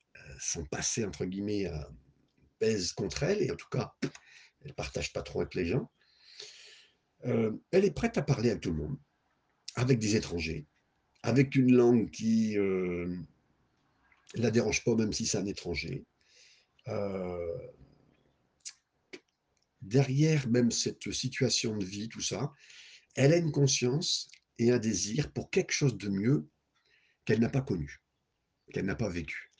passé, 0.71 1.05
entre 1.05 1.25
guillemets, 1.25 1.71
pèse 2.57 2.93
contre 2.93 3.21
elle, 3.21 3.43
et 3.43 3.51
en 3.51 3.55
tout 3.55 3.69
cas, 3.69 3.93
elle 4.01 4.69
ne 4.69 4.73
partage 4.73 5.13
pas 5.13 5.21
trop 5.21 5.41
avec 5.41 5.53
les 5.53 5.67
gens. 5.67 5.89
elle 7.21 7.85
est 7.85 7.95
prête 7.95 8.17
à 8.17 8.23
parler 8.23 8.49
à 8.49 8.57
tout 8.57 8.71
le 8.71 8.77
monde, 8.77 8.97
avec 9.77 9.99
des 9.99 10.15
étrangers, 10.15 10.65
avec 11.21 11.55
une 11.55 11.73
langue 11.73 12.09
qui 12.09 12.55
ne 12.57 13.23
la 14.33 14.51
dérange 14.51 14.83
pas, 14.83 14.95
même 14.95 15.13
si 15.13 15.25
c'est 15.25 15.37
un 15.37 15.45
étranger. 15.45 16.03
derrière 19.81 20.49
même 20.49 20.71
cette 20.71 21.11
situation 21.13 21.77
de 21.77 21.85
vie, 21.85 22.09
tout 22.09 22.21
ça, 22.21 22.51
elle 23.15 23.31
a 23.31 23.37
une 23.37 23.51
conscience 23.51 24.29
et 24.57 24.71
un 24.71 24.79
désir 24.79 25.31
pour 25.31 25.51
quelque 25.51 25.71
chose 25.71 25.95
de 25.95 26.09
mieux 26.09 26.49
qu'elle 27.25 27.39
n'a 27.39 27.49
pas 27.49 27.61
connu, 27.61 28.01
qu'elle 28.73 28.85
n'a 28.85 28.95
pas 28.95 29.09
vécu. 29.09 29.51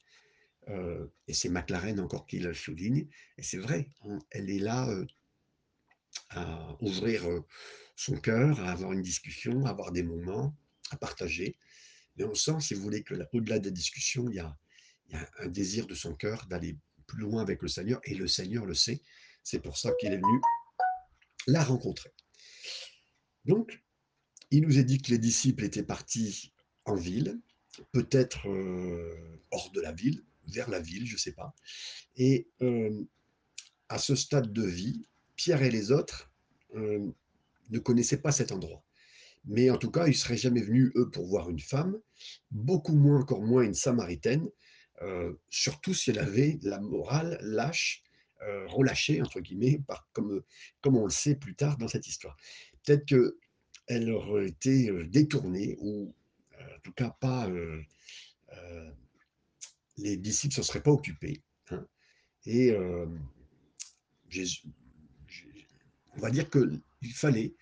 et 0.67 1.34
c'est 1.34 1.49
McLaren 1.49 1.99
encore 1.99 2.25
qui 2.25 2.39
le 2.39 2.56
souligne, 2.56 3.08
et 3.38 3.43
c'est 3.43 3.60
vrai, 3.60 3.88
elle 4.32 4.49
est 4.49 4.60
là 4.60 4.89
à 6.30 6.77
ouvrir 6.82 7.23
son 7.95 8.15
cœur, 8.15 8.60
à 8.62 8.71
avoir 8.71 8.93
une 8.93 9.01
discussion, 9.01 9.65
à 9.65 9.69
avoir 9.69 9.91
des 9.91 10.03
moments, 10.03 10.56
à 10.91 10.97
partager. 10.97 11.58
Mais 12.15 12.23
on 12.23 12.36
sent, 12.36 12.60
si 12.60 12.73
vous 12.73 12.82
voulez, 12.82 13.03
que 13.03 13.15
au-delà 13.34 13.60
des 13.60 13.71
discussions, 13.71 14.30
il 14.30 14.36
y, 14.36 14.39
a, 14.39 14.58
un 15.39 15.47
désir 15.47 15.88
de 15.88 15.95
son 15.95 16.13
cœur 16.13 16.45
d'aller 16.47 16.77
plus 17.06 17.21
loin 17.21 17.41
avec 17.41 17.62
le 17.62 17.67
Seigneur, 17.67 18.01
et 18.03 18.13
le 18.13 18.27
Seigneur 18.27 18.65
le 18.65 18.73
sait. 18.73 19.01
C'est 19.43 19.60
pour 19.60 19.77
ça 19.77 19.91
qu'il 19.99 20.12
est 20.12 20.17
venu 20.17 20.41
la 21.47 21.63
rencontrer. 21.63 22.12
Donc, 23.45 23.82
il 24.51 24.63
nous 24.63 24.77
est 24.77 24.84
dit 24.84 25.01
que 25.01 25.12
les 25.12 25.17
disciples 25.17 25.63
étaient 25.63 25.84
partis 25.84 26.53
en 26.86 26.95
ville, 26.95 27.39
peut-être 27.93 28.47
hors 29.51 29.71
de 29.71 29.82
la 29.82 29.93
ville, 29.93 30.23
vers 30.47 30.69
la 30.69 30.80
ville, 30.80 31.06
je 31.06 31.13
ne 31.13 31.19
sais 31.19 31.32
pas. 31.32 31.56
Et 32.15 32.49
à 33.89 33.97
ce 33.97 34.15
stade 34.15 34.51
de 34.51 34.65
vie, 34.65 35.08
Pierre 35.38 35.62
et 35.63 35.71
les 35.71 35.91
autres 35.93 36.30
ne 36.73 37.80
connaissaient 37.80 38.21
pas 38.21 38.34
cet 38.34 38.52
endroit. 38.52 38.84
Mais 39.45 39.69
en 39.69 39.78
tout 39.78 39.91
cas, 39.91 40.08
ils 40.08 40.10
ne 40.10 40.15
seraient 40.15 40.36
jamais 40.36 40.62
venus, 40.62 40.91
eux, 40.95 41.10
pour 41.10 41.26
voir 41.26 41.50
une 41.50 41.62
femme, 41.62 41.97
beaucoup 42.52 42.95
moins, 42.95 43.21
encore 43.21 43.41
moins 43.41 43.63
une 43.63 43.73
samaritaine, 43.73 44.50
surtout 45.50 45.93
si 45.93 46.10
elle 46.10 46.19
avait 46.19 46.60
la 46.63 46.82
morale 46.82 47.39
lâche, 47.41 48.04
relâchée, 48.67 49.21
entre 49.21 49.39
guillemets, 49.39 49.82
comme, 50.12 50.43
comme 50.82 50.97
on 50.97 51.06
le 51.06 51.12
sait 51.12 51.36
plus 51.36 51.56
tard 51.56 51.78
dans 51.78 51.88
cette 51.88 52.08
histoire. 52.08 52.36
Peut-être 52.84 53.08
que 53.08 53.38
elle 53.88 54.12
aurait 54.12 54.47
été 54.47 54.91
détournée, 55.06 55.78
ou 55.80 56.13
en 56.60 56.80
tout 56.84 56.91
cas 56.91 57.15
pas. 57.21 57.50
les 59.97 60.17
disciples 60.17 60.58
ne 60.58 60.63
se 60.63 60.67
seraient 60.67 60.84
pas 60.84 60.91
occupés. 60.91 61.41
Hein. 61.69 61.86
et 62.45 62.76
Jésus, 64.30 64.63
on 66.17 66.21
va 66.21 66.32
dire 66.32 66.49
qu'il 66.49 67.13
fallait, 67.13 67.56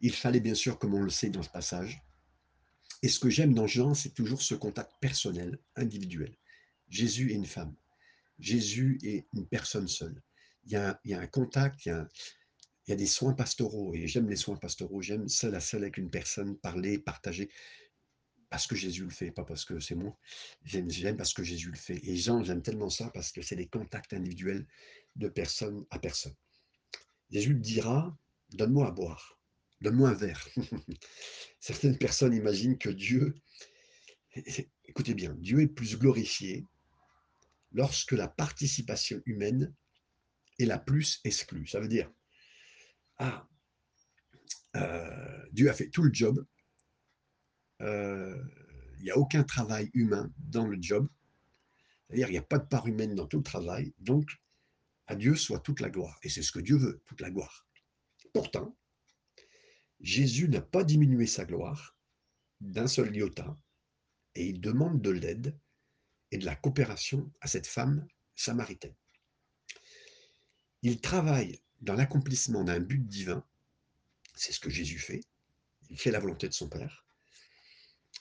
il 0.00 0.12
fallait 0.12 0.40
bien 0.40 0.54
sûr, 0.54 0.78
comme 0.78 0.94
on 0.94 1.02
le 1.02 1.10
sait 1.10 1.30
dans 1.30 1.42
ce 1.42 1.50
passage, 1.50 2.02
et 3.02 3.08
ce 3.08 3.18
que 3.18 3.30
j'aime 3.30 3.54
dans 3.54 3.66
Jean, 3.66 3.94
c'est 3.94 4.14
toujours 4.14 4.42
ce 4.42 4.54
contact 4.54 4.92
personnel, 5.00 5.58
individuel. 5.76 6.36
Jésus 6.88 7.30
est 7.30 7.36
une 7.36 7.46
femme. 7.46 7.74
Jésus 8.38 8.98
est 9.02 9.26
une 9.34 9.46
personne 9.46 9.88
seule. 9.88 10.22
Il 10.64 10.72
y 10.72 10.76
a, 10.76 11.00
un 11.04 11.26
contact, 11.26 11.86
il 11.86 11.90
y 11.90 11.92
a, 11.92 12.06
il 12.86 12.90
y 12.90 12.92
a 12.92 12.96
des 12.96 13.06
soins 13.06 13.32
pastoraux, 13.32 13.94
et 13.94 14.06
j'aime 14.06 14.28
les 14.28 14.36
soins 14.36 14.56
pastoraux, 14.56 15.00
j'aime 15.00 15.28
seul 15.28 15.54
à 15.54 15.60
seul 15.60 15.82
avec 15.82 15.96
une 15.96 16.10
personne, 16.10 16.58
parler, 16.58 16.98
partager, 16.98 17.50
parce 18.50 18.66
que 18.66 18.74
Jésus 18.74 19.04
le 19.04 19.10
fait, 19.10 19.30
pas 19.30 19.44
parce 19.44 19.64
que 19.64 19.78
c'est 19.78 19.94
moi. 19.94 20.18
J'aime 20.64 21.16
parce 21.16 21.32
que 21.32 21.44
Jésus 21.44 21.70
le 21.70 21.76
fait. 21.76 22.00
Et 22.02 22.16
Jean, 22.16 22.42
j'aime 22.42 22.62
tellement 22.62 22.90
ça 22.90 23.08
parce 23.14 23.30
que 23.30 23.42
c'est 23.42 23.56
des 23.56 23.68
contacts 23.68 24.12
individuels 24.12 24.66
de 25.14 25.28
personne 25.28 25.86
à 25.90 26.00
personne. 26.00 26.34
Jésus 27.30 27.54
dira, 27.54 28.16
donne-moi 28.52 28.88
à 28.88 28.90
boire, 28.90 29.38
donne-moi 29.80 30.10
un 30.10 30.14
verre. 30.14 30.48
Certaines 31.60 31.98
personnes 31.98 32.34
imaginent 32.34 32.78
que 32.78 32.90
Dieu, 32.90 33.34
écoutez 34.84 35.14
bien, 35.14 35.34
Dieu 35.34 35.60
est 35.60 35.68
plus 35.68 35.98
glorifié 35.98 36.66
lorsque 37.72 38.12
la 38.12 38.28
participation 38.28 39.22
humaine 39.26 39.72
est 40.58 40.64
la 40.64 40.78
plus 40.78 41.20
exclue. 41.24 41.66
Ça 41.66 41.80
veut 41.80 41.88
dire, 41.88 42.10
ah, 43.18 43.46
euh, 44.76 45.46
Dieu 45.52 45.70
a 45.70 45.74
fait 45.74 45.88
tout 45.88 46.02
le 46.02 46.12
job, 46.12 46.44
euh, 47.82 48.42
il 48.98 49.04
n'y 49.04 49.10
a 49.10 49.16
aucun 49.16 49.44
travail 49.44 49.90
humain 49.94 50.32
dans 50.38 50.66
le 50.66 50.78
job, 50.80 51.08
c'est-à-dire 52.06 52.28
il 52.28 52.32
n'y 52.32 52.38
a 52.38 52.42
pas 52.42 52.58
de 52.58 52.66
part 52.66 52.86
humaine 52.86 53.14
dans 53.14 53.26
tout 53.26 53.38
le 53.38 53.44
travail, 53.44 53.94
donc 53.98 54.28
à 55.10 55.16
Dieu 55.16 55.34
soit 55.34 55.58
toute 55.58 55.80
la 55.80 55.90
gloire. 55.90 56.18
Et 56.22 56.28
c'est 56.28 56.42
ce 56.42 56.52
que 56.52 56.60
Dieu 56.60 56.76
veut, 56.76 57.02
toute 57.06 57.20
la 57.20 57.30
gloire. 57.30 57.66
Pourtant, 58.32 58.76
Jésus 59.98 60.48
n'a 60.48 60.62
pas 60.62 60.84
diminué 60.84 61.26
sa 61.26 61.44
gloire 61.44 61.96
d'un 62.60 62.86
seul 62.86 63.14
iota, 63.14 63.58
et 64.36 64.46
il 64.46 64.60
demande 64.60 65.02
de 65.02 65.10
l'aide 65.10 65.58
et 66.30 66.38
de 66.38 66.46
la 66.46 66.54
coopération 66.54 67.32
à 67.40 67.48
cette 67.48 67.66
femme 67.66 68.06
samaritaine. 68.36 68.94
Il 70.82 71.00
travaille 71.00 71.60
dans 71.80 71.94
l'accomplissement 71.94 72.62
d'un 72.62 72.78
but 72.78 73.04
divin, 73.04 73.44
c'est 74.36 74.52
ce 74.52 74.60
que 74.60 74.70
Jésus 74.70 74.98
fait, 74.98 75.22
il 75.88 75.98
fait 75.98 76.12
la 76.12 76.20
volonté 76.20 76.46
de 76.48 76.54
son 76.54 76.68
Père. 76.68 77.04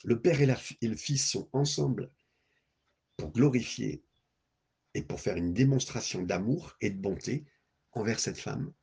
Le 0.03 0.19
Père 0.19 0.41
et, 0.41 0.87
le 0.87 0.95
Fils 0.95 1.29
sont 1.29 1.49
ensemble 1.53 2.11
pour 3.15 3.31
glorifier 3.31 4.03
et 4.93 5.01
pour 5.01 5.19
faire 5.19 5.37
une 5.37 5.53
démonstration 5.53 6.23
d'amour 6.23 6.75
et 6.81 6.89
de 6.89 6.99
bonté 6.99 7.45
envers 7.91 8.19
cette 8.19 8.39
femme. 8.39 8.73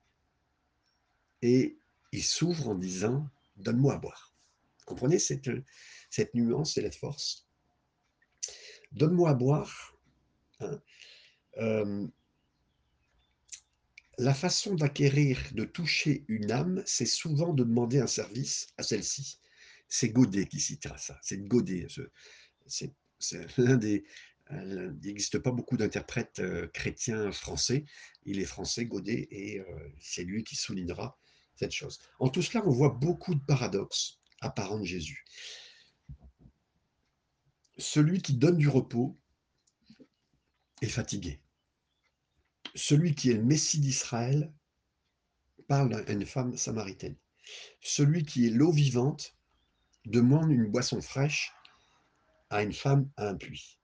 Et 1.42 1.79
il 2.12 2.25
s'ouvre 2.25 2.69
en 2.69 2.75
disant, 2.75 3.29
donne-moi 3.57 3.95
à 3.95 3.99
boire. 3.99 4.35
Vous 4.79 4.85
comprenez 4.87 5.19
cette, 5.19 5.49
nuance 6.35 6.79
et 6.79 6.83
cette 6.83 6.97
force? 6.97 7.49
Donne-moi 8.92 9.31
à 9.31 9.35
boire. 9.35 9.95
Hein, 10.61 10.81
euh, 11.59 12.07
la 14.19 14.33
façon 14.33 14.75
d'acquérir, 14.75 15.38
de 15.53 15.64
toucher 15.64 16.25
une 16.29 16.51
âme, 16.51 16.83
c'est 16.87 17.07
souvent 17.07 17.53
de 17.53 17.64
demander 17.64 18.01
un 18.01 18.07
service 18.07 18.69
à 18.79 18.83
celle-ci. 18.83 19.38
C'est 19.88 20.09
Godet 20.09 20.47
qui 20.47 20.61
citera 20.61 20.97
ça. 20.97 21.19
C'est 21.23 21.47
Godet. 21.47 21.87
C'est 22.66 22.95
l'un 23.59 23.77
des. 23.77 24.05
Il 24.50 24.96
n'existe 25.02 25.38
pas 25.38 25.50
beaucoup 25.50 25.76
d'interprètes 25.76 26.38
euh, 26.38 26.68
chrétiens 26.68 27.32
français. 27.32 27.85
Il 28.24 28.38
est 28.38 28.44
français, 28.44 28.87
Godet, 28.87 29.26
et 29.30 29.61
euh, 29.61 29.64
c'est 30.00 30.22
lui 30.24 30.44
qui 30.44 30.54
soulignera 30.54 31.18
cette 31.56 31.72
chose. 31.72 31.98
En 32.20 32.28
tout 32.28 32.42
cela, 32.42 32.64
on 32.66 32.70
voit 32.70 32.90
beaucoup 32.90 33.35
de 33.35 33.44
paradoxes 33.44 34.20
apparents 34.40 34.78
de 34.78 34.85
Jésus. 34.85 35.24
Celui 37.78 38.22
qui 38.22 38.35
donne 38.35 38.56
du 38.56 38.68
repos 38.68 39.18
est 40.80 40.88
fatigué 40.88 41.40
celui 42.76 43.14
qui 43.14 43.30
est 43.30 43.35
le 43.35 43.42
Messie 43.42 43.80
d'Israël 43.80 44.52
parle 45.66 45.94
à 45.94 46.12
une 46.12 46.26
femme 46.26 46.56
samaritaine. 46.56 47.16
Celui 47.80 48.24
qui 48.24 48.46
est 48.46 48.50
l'eau 48.50 48.70
vivante 48.70 49.35
demande 50.04 50.50
une 50.50 50.70
boisson 50.70 51.00
fraîche 51.00 51.52
à 52.50 52.62
une 52.62 52.74
femme 52.74 53.11
à 53.16 53.28
un 53.28 53.35
puits. 53.35 53.80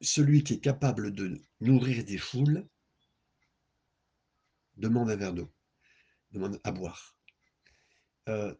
Celui 0.00 0.44
qui 0.44 0.54
est 0.54 0.60
capable 0.60 1.12
de 1.12 1.40
nourrir 1.60 2.04
des 2.04 2.18
foules 2.18 2.66
demande 4.76 5.10
un 5.10 5.16
verre 5.16 5.34
d'eau, 5.34 5.52
demande 6.30 6.60
à 6.64 6.72
boire. 6.72 7.16
Euh, 8.28 8.54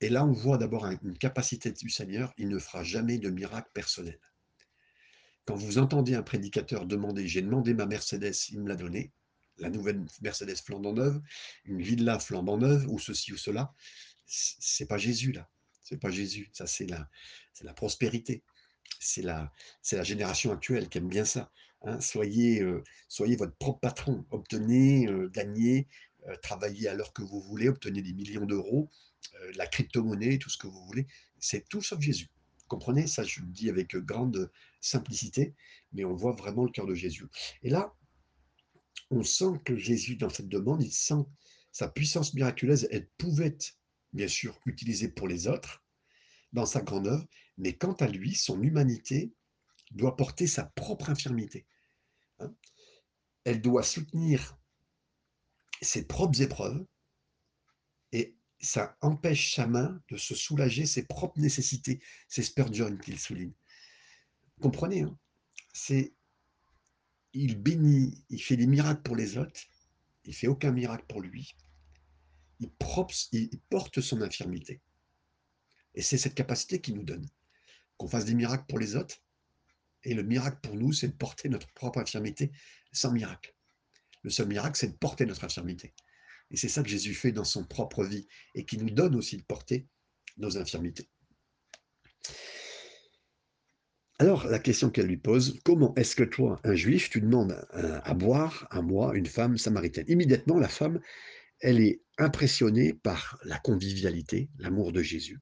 et 0.00 0.08
là, 0.08 0.24
on 0.24 0.32
voit 0.32 0.58
d'abord 0.58 0.86
une 0.86 1.18
capacité 1.18 1.72
du 1.72 1.90
Seigneur, 1.90 2.32
il 2.38 2.48
ne 2.48 2.58
fera 2.58 2.82
jamais 2.82 3.18
de 3.18 3.28
miracle 3.28 3.70
personnel. 3.74 4.18
Quand 5.44 5.56
vous 5.56 5.78
entendez 5.78 6.14
un 6.14 6.22
prédicateur 6.22 6.86
demander, 6.86 7.26
j'ai 7.26 7.42
demandé 7.42 7.74
ma 7.74 7.86
Mercedes, 7.86 8.34
il 8.50 8.60
me 8.60 8.68
l'a 8.68 8.76
donnée, 8.76 9.12
la 9.58 9.68
nouvelle 9.68 10.04
Mercedes 10.22 10.56
flambant 10.56 10.92
neuve, 10.92 11.20
une 11.64 11.82
villa 11.82 12.18
flambant 12.18 12.56
neuve, 12.56 12.86
ou 12.88 12.98
ceci 12.98 13.32
ou 13.32 13.36
cela, 13.36 13.74
c'est 14.26 14.86
pas 14.86 14.96
Jésus 14.98 15.32
là, 15.32 15.50
c'est 15.82 15.98
pas 15.98 16.10
Jésus, 16.10 16.50
ça 16.52 16.66
c'est 16.66 16.86
la, 16.86 17.08
c'est 17.52 17.64
la 17.64 17.74
prospérité, 17.74 18.42
c'est 19.00 19.22
la, 19.22 19.52
la 19.90 20.02
génération 20.04 20.52
actuelle 20.52 20.88
qui 20.88 20.98
aime 20.98 21.08
bien 21.08 21.24
ça. 21.24 21.50
Hein. 21.82 22.00
Soyez, 22.00 22.62
euh, 22.62 22.84
soyez 23.08 23.34
votre 23.34 23.56
propre 23.56 23.80
patron, 23.80 24.24
obtenez, 24.30 25.08
euh, 25.08 25.28
gagnez, 25.28 25.88
euh, 26.28 26.36
travaillez 26.42 26.88
à 26.88 26.94
l'heure 26.94 27.12
que 27.12 27.22
vous 27.22 27.40
voulez, 27.40 27.68
obtenez 27.68 28.02
des 28.02 28.12
millions 28.12 28.46
d'euros, 28.46 28.88
la 29.56 29.66
crypto-monnaie, 29.66 30.38
tout 30.38 30.48
ce 30.50 30.56
que 30.56 30.66
vous 30.66 30.84
voulez, 30.86 31.06
c'est 31.38 31.68
tout 31.68 31.82
sauf 31.82 32.00
Jésus 32.00 32.28
comprenez? 32.70 33.06
Ça, 33.06 33.24
je 33.24 33.40
le 33.40 33.48
dis 33.48 33.68
avec 33.68 33.96
grande 33.96 34.50
simplicité, 34.80 35.54
mais 35.92 36.04
on 36.04 36.14
voit 36.14 36.32
vraiment 36.32 36.64
le 36.64 36.70
cœur 36.70 36.86
de 36.86 36.94
Jésus. 36.94 37.26
Et 37.62 37.68
là, 37.68 37.92
on 39.10 39.24
sent 39.24 39.60
que 39.64 39.76
Jésus, 39.76 40.16
dans 40.16 40.30
cette 40.30 40.48
demande, 40.48 40.82
il 40.82 40.92
sent 40.92 41.26
sa 41.72 41.88
puissance 41.88 42.32
miraculeuse, 42.32 42.86
elle 42.92 43.08
pouvait 43.18 43.58
bien 44.12 44.28
sûr, 44.28 44.58
utilisée 44.66 45.08
pour 45.08 45.28
les 45.28 45.46
autres, 45.46 45.82
dans 46.52 46.66
sa 46.66 46.80
grande 46.82 47.06
œuvre, 47.06 47.26
mais 47.58 47.76
quant 47.76 47.92
à 47.94 48.08
lui, 48.08 48.34
son 48.34 48.62
humanité 48.62 49.32
doit 49.92 50.16
porter 50.16 50.46
sa 50.46 50.64
propre 50.64 51.10
infirmité. 51.10 51.66
Hein. 52.38 52.54
Elle 53.44 53.60
doit 53.60 53.82
soutenir 53.82 54.56
ses 55.82 56.06
propres 56.06 56.42
épreuves, 56.42 56.84
et 58.12 58.36
ça 58.60 58.96
empêche 59.00 59.54
sa 59.54 59.66
main 59.66 60.02
de 60.08 60.16
se 60.16 60.34
soulager 60.34 60.86
ses 60.86 61.06
propres 61.06 61.40
nécessités. 61.40 62.00
C'est 62.28 62.42
Spurgeon 62.42 62.96
qui 62.98 63.12
le 63.12 63.18
souligne. 63.18 63.52
Comprenez, 64.60 65.02
hein 65.02 65.18
c'est 65.72 66.14
il 67.32 67.62
bénit, 67.62 68.24
il 68.28 68.42
fait 68.42 68.56
des 68.56 68.66
miracles 68.66 69.02
pour 69.02 69.16
les 69.16 69.38
autres, 69.38 69.60
il 70.24 70.34
fait 70.34 70.48
aucun 70.48 70.72
miracle 70.72 71.04
pour 71.08 71.20
lui. 71.20 71.54
Il, 72.58 72.70
il 73.32 73.60
porte 73.70 74.00
son 74.00 74.20
infirmité. 74.20 74.80
Et 76.00 76.02
c'est 76.02 76.16
cette 76.16 76.34
capacité 76.34 76.80
qui 76.80 76.94
nous 76.94 77.02
donne. 77.02 77.26
Qu'on 77.98 78.08
fasse 78.08 78.24
des 78.24 78.32
miracles 78.32 78.64
pour 78.66 78.78
les 78.78 78.96
autres, 78.96 79.22
et 80.02 80.14
le 80.14 80.22
miracle 80.22 80.56
pour 80.62 80.74
nous, 80.74 80.94
c'est 80.94 81.08
de 81.08 81.12
porter 81.12 81.50
notre 81.50 81.70
propre 81.74 81.98
infirmité 81.98 82.52
sans 82.90 83.12
miracle. 83.12 83.54
Le 84.22 84.30
seul 84.30 84.48
miracle, 84.48 84.78
c'est 84.78 84.88
de 84.88 84.96
porter 84.96 85.26
notre 85.26 85.44
infirmité. 85.44 85.92
Et 86.50 86.56
c'est 86.56 86.70
ça 86.70 86.82
que 86.82 86.88
Jésus 86.88 87.12
fait 87.12 87.32
dans 87.32 87.44
son 87.44 87.66
propre 87.66 88.02
vie 88.02 88.26
et 88.54 88.64
qui 88.64 88.78
nous 88.78 88.88
donne 88.88 89.14
aussi 89.14 89.36
de 89.36 89.42
porter 89.42 89.88
nos 90.38 90.56
infirmités. 90.56 91.06
Alors, 94.18 94.46
la 94.46 94.58
question 94.58 94.88
qu'elle 94.88 95.06
lui 95.06 95.18
pose, 95.18 95.60
comment 95.66 95.94
est-ce 95.96 96.16
que 96.16 96.24
toi, 96.24 96.62
un 96.64 96.76
juif, 96.76 97.10
tu 97.10 97.20
demandes 97.20 97.62
à, 97.72 98.14
boire 98.14 98.66
à 98.70 98.80
moi, 98.80 99.14
une 99.14 99.26
femme 99.26 99.58
samaritaine? 99.58 100.06
Immédiatement, 100.08 100.58
la 100.58 100.68
femme, 100.68 100.98
elle 101.60 101.78
est 101.78 102.00
impressionnée 102.16 102.94
par 102.94 103.38
la 103.44 103.58
convivialité, 103.58 104.48
l'amour 104.56 104.92
de 104.92 105.02
Jésus. 105.02 105.40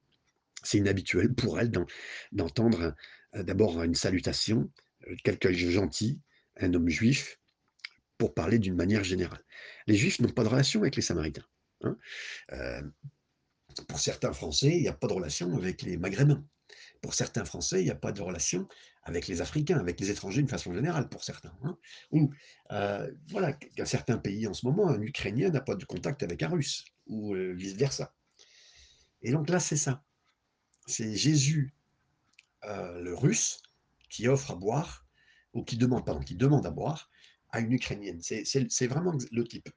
C'est 0.63 0.77
inhabituel 0.77 1.33
pour 1.33 1.59
elle 1.59 1.71
d'entendre 2.31 2.95
d'abord 3.33 3.81
une 3.83 3.95
salutation, 3.95 4.71
euh, 5.07 5.15
quelqu'un 5.23 5.51
gentil, 5.51 6.19
un 6.57 6.73
homme 6.73 6.89
juif, 6.89 7.39
pour 8.17 8.33
parler 8.33 8.59
d'une 8.59 8.75
manière 8.75 9.03
générale. 9.03 9.43
Les 9.87 9.95
Juifs 9.95 10.19
n'ont 10.19 10.29
pas 10.29 10.43
de 10.43 10.49
relation 10.49 10.81
avec 10.81 10.95
les 10.95 11.01
Samaritains. 11.01 11.45
Hein. 11.81 11.97
Euh, 12.51 12.81
pour 13.87 13.99
certains 13.99 14.33
Français, 14.33 14.75
il 14.75 14.81
n'y 14.81 14.87
a 14.87 14.93
pas 14.93 15.07
de 15.07 15.13
relation 15.13 15.55
avec 15.55 15.81
les 15.81 15.97
Maghrébins. 15.97 16.43
Pour 17.01 17.13
certains 17.13 17.45
Français, 17.45 17.81
il 17.81 17.85
n'y 17.85 17.91
a 17.91 17.95
pas 17.95 18.11
de 18.11 18.21
relation 18.21 18.67
avec 19.03 19.27
les 19.27 19.41
Africains, 19.41 19.79
avec 19.79 19.99
les 20.01 20.11
étrangers 20.11 20.43
de 20.43 20.49
façon 20.49 20.73
générale, 20.73 21.07
pour 21.07 21.23
certains. 21.23 21.53
Hein. 21.63 21.77
Ou, 22.11 22.31
euh, 22.71 23.09
voilà, 23.29 23.53
qu'un 23.53 23.85
certain 23.85 24.17
pays 24.17 24.45
en 24.47 24.53
ce 24.53 24.65
moment, 24.65 24.89
un 24.89 25.01
Ukrainien 25.01 25.49
n'a 25.49 25.61
pas 25.61 25.75
de 25.75 25.85
contact 25.85 26.21
avec 26.21 26.43
un 26.43 26.49
Russe, 26.49 26.83
ou 27.07 27.33
euh, 27.33 27.53
vice-versa. 27.53 28.13
Et 29.21 29.31
donc 29.31 29.49
là, 29.49 29.59
c'est 29.59 29.77
ça. 29.77 30.03
C'est 30.89 31.15
Jésus, 31.15 31.73
le 32.63 33.13
Russe, 33.13 33.61
qui 34.09 34.27
offre 34.27 34.51
à 34.51 34.55
boire, 34.55 35.05
ou 35.53 35.63
qui 35.63 35.77
demande, 35.77 36.05
pardon, 36.05 36.21
qui 36.21 36.35
demande 36.35 36.65
à 36.65 36.71
boire 36.71 37.09
à 37.51 37.59
une 37.59 37.71
Ukrainienne. 37.71 38.21
C'est 38.21 38.87
vraiment 38.87 39.13
le 39.31 39.47
type. 39.47 39.69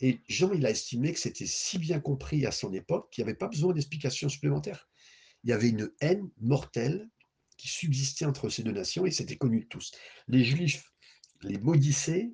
Et 0.00 0.20
Jean, 0.28 0.52
il 0.52 0.66
a 0.66 0.70
estimé 0.70 1.12
que 1.12 1.20
c'était 1.20 1.46
si 1.46 1.78
bien 1.78 2.00
compris 2.00 2.44
à 2.44 2.50
son 2.50 2.72
époque 2.72 3.10
qu'il 3.10 3.24
n'y 3.24 3.30
avait 3.30 3.38
pas 3.38 3.48
besoin 3.48 3.72
d'explications 3.72 4.28
supplémentaires. 4.28 4.88
Il 5.44 5.50
y 5.50 5.52
avait 5.52 5.68
une 5.68 5.90
haine 6.00 6.28
mortelle 6.40 7.08
qui 7.56 7.68
subsistait 7.68 8.24
entre 8.24 8.48
ces 8.48 8.64
deux 8.64 8.72
nations 8.72 9.06
et 9.06 9.12
c'était 9.12 9.36
connu 9.36 9.60
de 9.60 9.66
tous. 9.66 9.92
Les 10.26 10.44
Juifs 10.44 10.92
les 11.42 11.58
maudissaient 11.58 12.32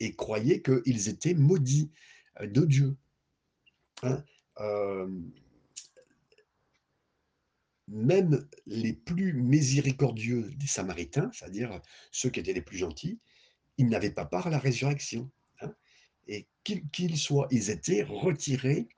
et 0.00 0.14
croyaient 0.16 0.62
qu'ils 0.62 1.08
étaient 1.08 1.34
maudits 1.34 1.90
euh, 2.40 2.46
de 2.48 2.64
Dieu. 2.64 2.96
Hein. 4.02 4.24
Euh, 4.58 5.08
même 7.88 8.46
les 8.66 8.92
plus 8.92 9.32
miséricordieux 9.32 10.50
des 10.56 10.66
Samaritains, 10.66 11.30
c'est-à-dire 11.32 11.80
ceux 12.10 12.30
qui 12.30 12.40
étaient 12.40 12.52
les 12.52 12.62
plus 12.62 12.78
gentils, 12.78 13.20
ils 13.78 13.88
n'avaient 13.88 14.10
pas 14.10 14.24
part 14.24 14.48
à 14.48 14.50
la 14.50 14.58
résurrection. 14.58 15.30
Hein. 15.60 15.72
Et 16.26 16.48
qu'ils 16.64 17.16
soient, 17.16 17.48
ils 17.50 17.70
étaient 17.70 18.02
retirés 18.02 18.88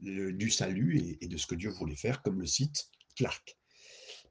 du 0.00 0.50
salut 0.50 1.16
et, 1.20 1.28
de 1.28 1.36
ce 1.36 1.46
que 1.46 1.54
Dieu 1.54 1.70
voulait 1.70 1.96
faire, 1.96 2.22
comme 2.22 2.40
le 2.40 2.46
cite 2.46 2.90
Clark. 3.16 3.56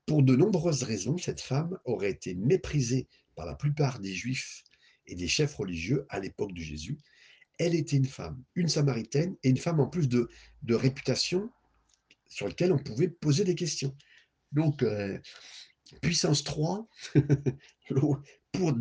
Pour 0.05 0.23
de 0.23 0.35
nombreuses 0.35 0.83
raisons, 0.83 1.17
cette 1.17 1.41
femme 1.41 1.77
aurait 1.85 2.11
été 2.11 2.33
méprisée 2.33 3.07
par 3.35 3.45
la 3.45 3.55
plupart 3.55 3.99
des 3.99 4.13
juifs 4.13 4.63
et 5.05 5.15
des 5.15 5.27
chefs 5.27 5.55
religieux 5.55 6.05
à 6.09 6.19
l'époque 6.19 6.53
de 6.53 6.61
Jésus. 6.61 6.97
Elle 7.59 7.75
était 7.75 7.97
une 7.97 8.05
femme, 8.05 8.43
une 8.55 8.69
samaritaine, 8.69 9.35
et 9.43 9.49
une 9.49 9.57
femme 9.57 9.79
en 9.79 9.87
plus 9.87 10.07
de, 10.07 10.29
réputation 10.69 11.51
sur 12.29 12.47
laquelle 12.47 12.71
on 12.71 12.79
pouvait 12.79 13.09
poser 13.09 13.43
des 13.43 13.55
questions. 13.55 13.95
Donc, 14.51 14.83
euh, 14.83 15.19
puissance 16.01 16.43
3, 16.43 16.87
pour 18.51 18.73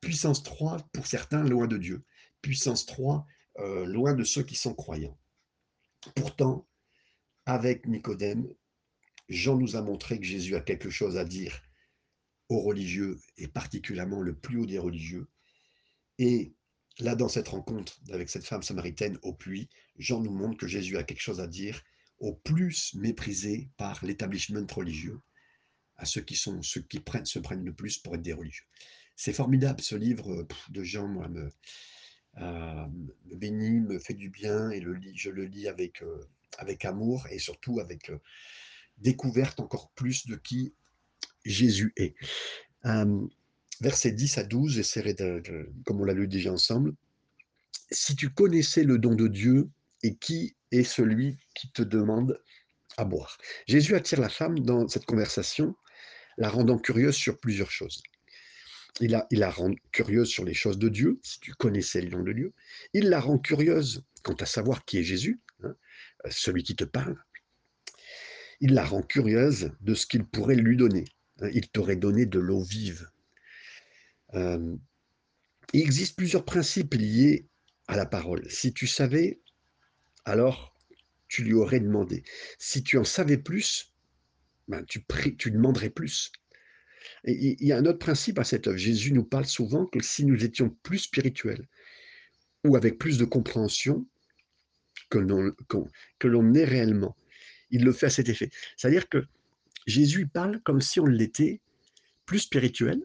Puissance 0.00 0.42
3, 0.42 0.78
pour 0.92 1.06
certains, 1.06 1.44
loin 1.44 1.66
de 1.66 1.76
Dieu. 1.76 2.04
Puissance 2.42 2.86
3, 2.86 3.26
euh, 3.58 3.84
loin 3.84 4.14
de 4.14 4.24
ceux 4.24 4.42
qui 4.42 4.56
sont 4.56 4.74
croyants. 4.74 5.18
Pourtant, 6.14 6.66
avec 7.44 7.86
Nicodème, 7.86 8.48
Jean 9.28 9.56
nous 9.56 9.76
a 9.76 9.82
montré 9.82 10.18
que 10.18 10.26
Jésus 10.26 10.56
a 10.56 10.60
quelque 10.60 10.90
chose 10.90 11.18
à 11.18 11.24
dire 11.24 11.60
aux 12.48 12.62
religieux, 12.62 13.20
et 13.36 13.46
particulièrement 13.46 14.22
le 14.22 14.34
plus 14.34 14.58
haut 14.58 14.66
des 14.66 14.78
religieux. 14.78 15.28
Et 16.18 16.52
là, 16.98 17.14
dans 17.14 17.28
cette 17.28 17.48
rencontre 17.48 18.00
avec 18.10 18.28
cette 18.28 18.44
femme 18.44 18.62
samaritaine 18.62 19.18
au 19.22 19.34
puits, 19.34 19.68
Jean 19.98 20.20
nous 20.20 20.32
montre 20.32 20.58
que 20.58 20.66
Jésus 20.66 20.96
a 20.96 21.04
quelque 21.04 21.20
chose 21.20 21.40
à 21.40 21.46
dire 21.46 21.80
aux 22.20 22.34
plus 22.34 22.94
méprisés 22.94 23.70
par 23.76 24.04
l'établissement 24.04 24.66
religieux, 24.70 25.20
à 25.96 26.04
ceux 26.04 26.20
qui 26.20 26.36
sont 26.36 26.62
ceux 26.62 26.82
qui 26.82 27.02
se 27.24 27.38
prennent 27.38 27.64
le 27.64 27.72
plus 27.72 27.98
pour 27.98 28.14
être 28.14 28.22
des 28.22 28.34
religieux. 28.34 28.66
C'est 29.16 29.32
formidable 29.32 29.80
ce 29.80 29.96
livre 29.96 30.46
de 30.70 30.82
Jean, 30.82 31.08
moi, 31.08 31.28
me, 31.28 31.50
euh, 32.38 32.86
me, 33.26 33.36
bénit, 33.36 33.80
me 33.80 33.98
fait 33.98 34.14
du 34.14 34.30
bien 34.30 34.70
et 34.70 34.82
je 35.14 35.30
le 35.30 35.44
lis 35.44 35.68
avec, 35.68 36.02
euh, 36.02 36.28
avec 36.58 36.84
amour 36.84 37.26
et 37.30 37.38
surtout 37.38 37.80
avec 37.80 38.10
euh, 38.10 38.18
découverte 38.98 39.60
encore 39.60 39.90
plus 39.90 40.26
de 40.26 40.36
qui 40.36 40.72
Jésus 41.44 41.92
est. 41.96 42.14
versets 43.80 44.12
10 44.12 44.38
à 44.38 44.44
12, 44.44 44.74
j'essaierai 44.74 45.14
de, 45.14 45.72
comme 45.84 46.00
on 46.00 46.04
l'a 46.04 46.12
lu 46.12 46.28
déjà 46.28 46.52
ensemble. 46.52 46.94
Si 47.90 48.14
tu 48.14 48.30
connaissais 48.30 48.84
le 48.84 48.98
don 48.98 49.14
de 49.14 49.26
Dieu 49.26 49.70
et 50.02 50.14
qui 50.16 50.54
est 50.72 50.84
celui 50.84 51.38
qui 51.54 51.70
te 51.72 51.82
demande 51.82 52.40
à 52.96 53.04
boire. 53.04 53.38
Jésus 53.66 53.94
attire 53.94 54.20
la 54.20 54.28
femme 54.28 54.60
dans 54.60 54.88
cette 54.88 55.06
conversation, 55.06 55.74
la 56.38 56.48
rendant 56.48 56.78
curieuse 56.78 57.14
sur 57.14 57.38
plusieurs 57.38 57.70
choses 57.70 58.02
il 59.00 59.10
la, 59.30 59.50
rend 59.50 59.74
curieuse 59.92 60.28
sur 60.28 60.44
les 60.44 60.54
choses 60.54 60.78
de 60.78 60.88
Dieu, 60.88 61.20
si 61.22 61.40
tu 61.40 61.52
connaissais 61.54 62.00
le 62.02 62.10
nom 62.10 62.22
de 62.22 62.32
Dieu. 62.32 62.52
Il 62.92 63.08
la 63.08 63.20
rend 63.20 63.38
curieuse 63.38 64.04
quant 64.22 64.34
à 64.34 64.46
savoir 64.46 64.84
qui 64.84 64.98
est 64.98 65.04
Jésus, 65.04 65.40
hein, 65.62 65.74
celui 66.30 66.62
qui 66.62 66.76
te 66.76 66.84
parle. 66.84 67.16
Il 68.60 68.74
la 68.74 68.84
rend 68.84 69.02
curieuse 69.02 69.72
de 69.80 69.94
ce 69.94 70.06
qu'il 70.06 70.24
pourrait 70.24 70.56
lui 70.56 70.76
donner. 70.76 71.04
Hein. 71.40 71.48
il 71.54 71.68
t'aurait 71.68 71.96
donné 71.96 72.26
de 72.26 72.38
l'eau 72.38 72.62
vive. 72.62 73.08
Euh, 74.34 74.76
il 75.72 75.80
existe 75.80 76.16
plusieurs 76.16 76.44
principes 76.44 76.94
liés 76.94 77.48
à 77.88 77.96
la 77.96 78.06
parole. 78.06 78.48
Si 78.50 78.72
tu 78.72 78.86
savais, 78.86 79.40
alors 80.24 80.76
tu 81.28 81.44
lui 81.44 81.54
aurais 81.54 81.80
demandé. 81.80 82.24
Si 82.58 82.82
tu 82.82 82.98
en 82.98 83.04
savais 83.04 83.38
plus, 83.38 83.92
ben, 84.68 84.84
tu, 84.84 85.04
tu 85.38 85.50
demanderais 85.50 85.90
plus 85.90 86.32
il 87.24 87.62
y 87.62 87.72
a 87.72 87.78
un 87.78 87.86
autre 87.86 87.98
principe 87.98 88.38
à 88.38 88.44
cette 88.44 88.66
œuvre. 88.66 88.76
Jésus 88.76 89.12
nous 89.12 89.24
parle 89.24 89.46
souvent 89.46 89.86
que 89.86 90.02
si 90.02 90.24
nous 90.24 90.44
étions 90.44 90.70
plus 90.82 90.98
spirituels 90.98 91.66
ou 92.64 92.76
avec 92.76 92.98
plus 92.98 93.18
de 93.18 93.24
compréhension 93.24 94.06
que 95.08 95.18
l'on 95.18 96.54
est 96.54 96.64
réellement, 96.64 97.16
il 97.70 97.84
le 97.84 97.92
fait 97.92 98.06
à 98.06 98.10
cet 98.10 98.28
effet. 98.28 98.50
C'est-à-dire 98.76 99.08
que 99.08 99.24
Jésus 99.86 100.26
parle 100.26 100.60
comme 100.62 100.80
si 100.80 101.00
on 101.00 101.06
l'était 101.06 101.60
plus 102.26 102.40
spirituel 102.40 103.04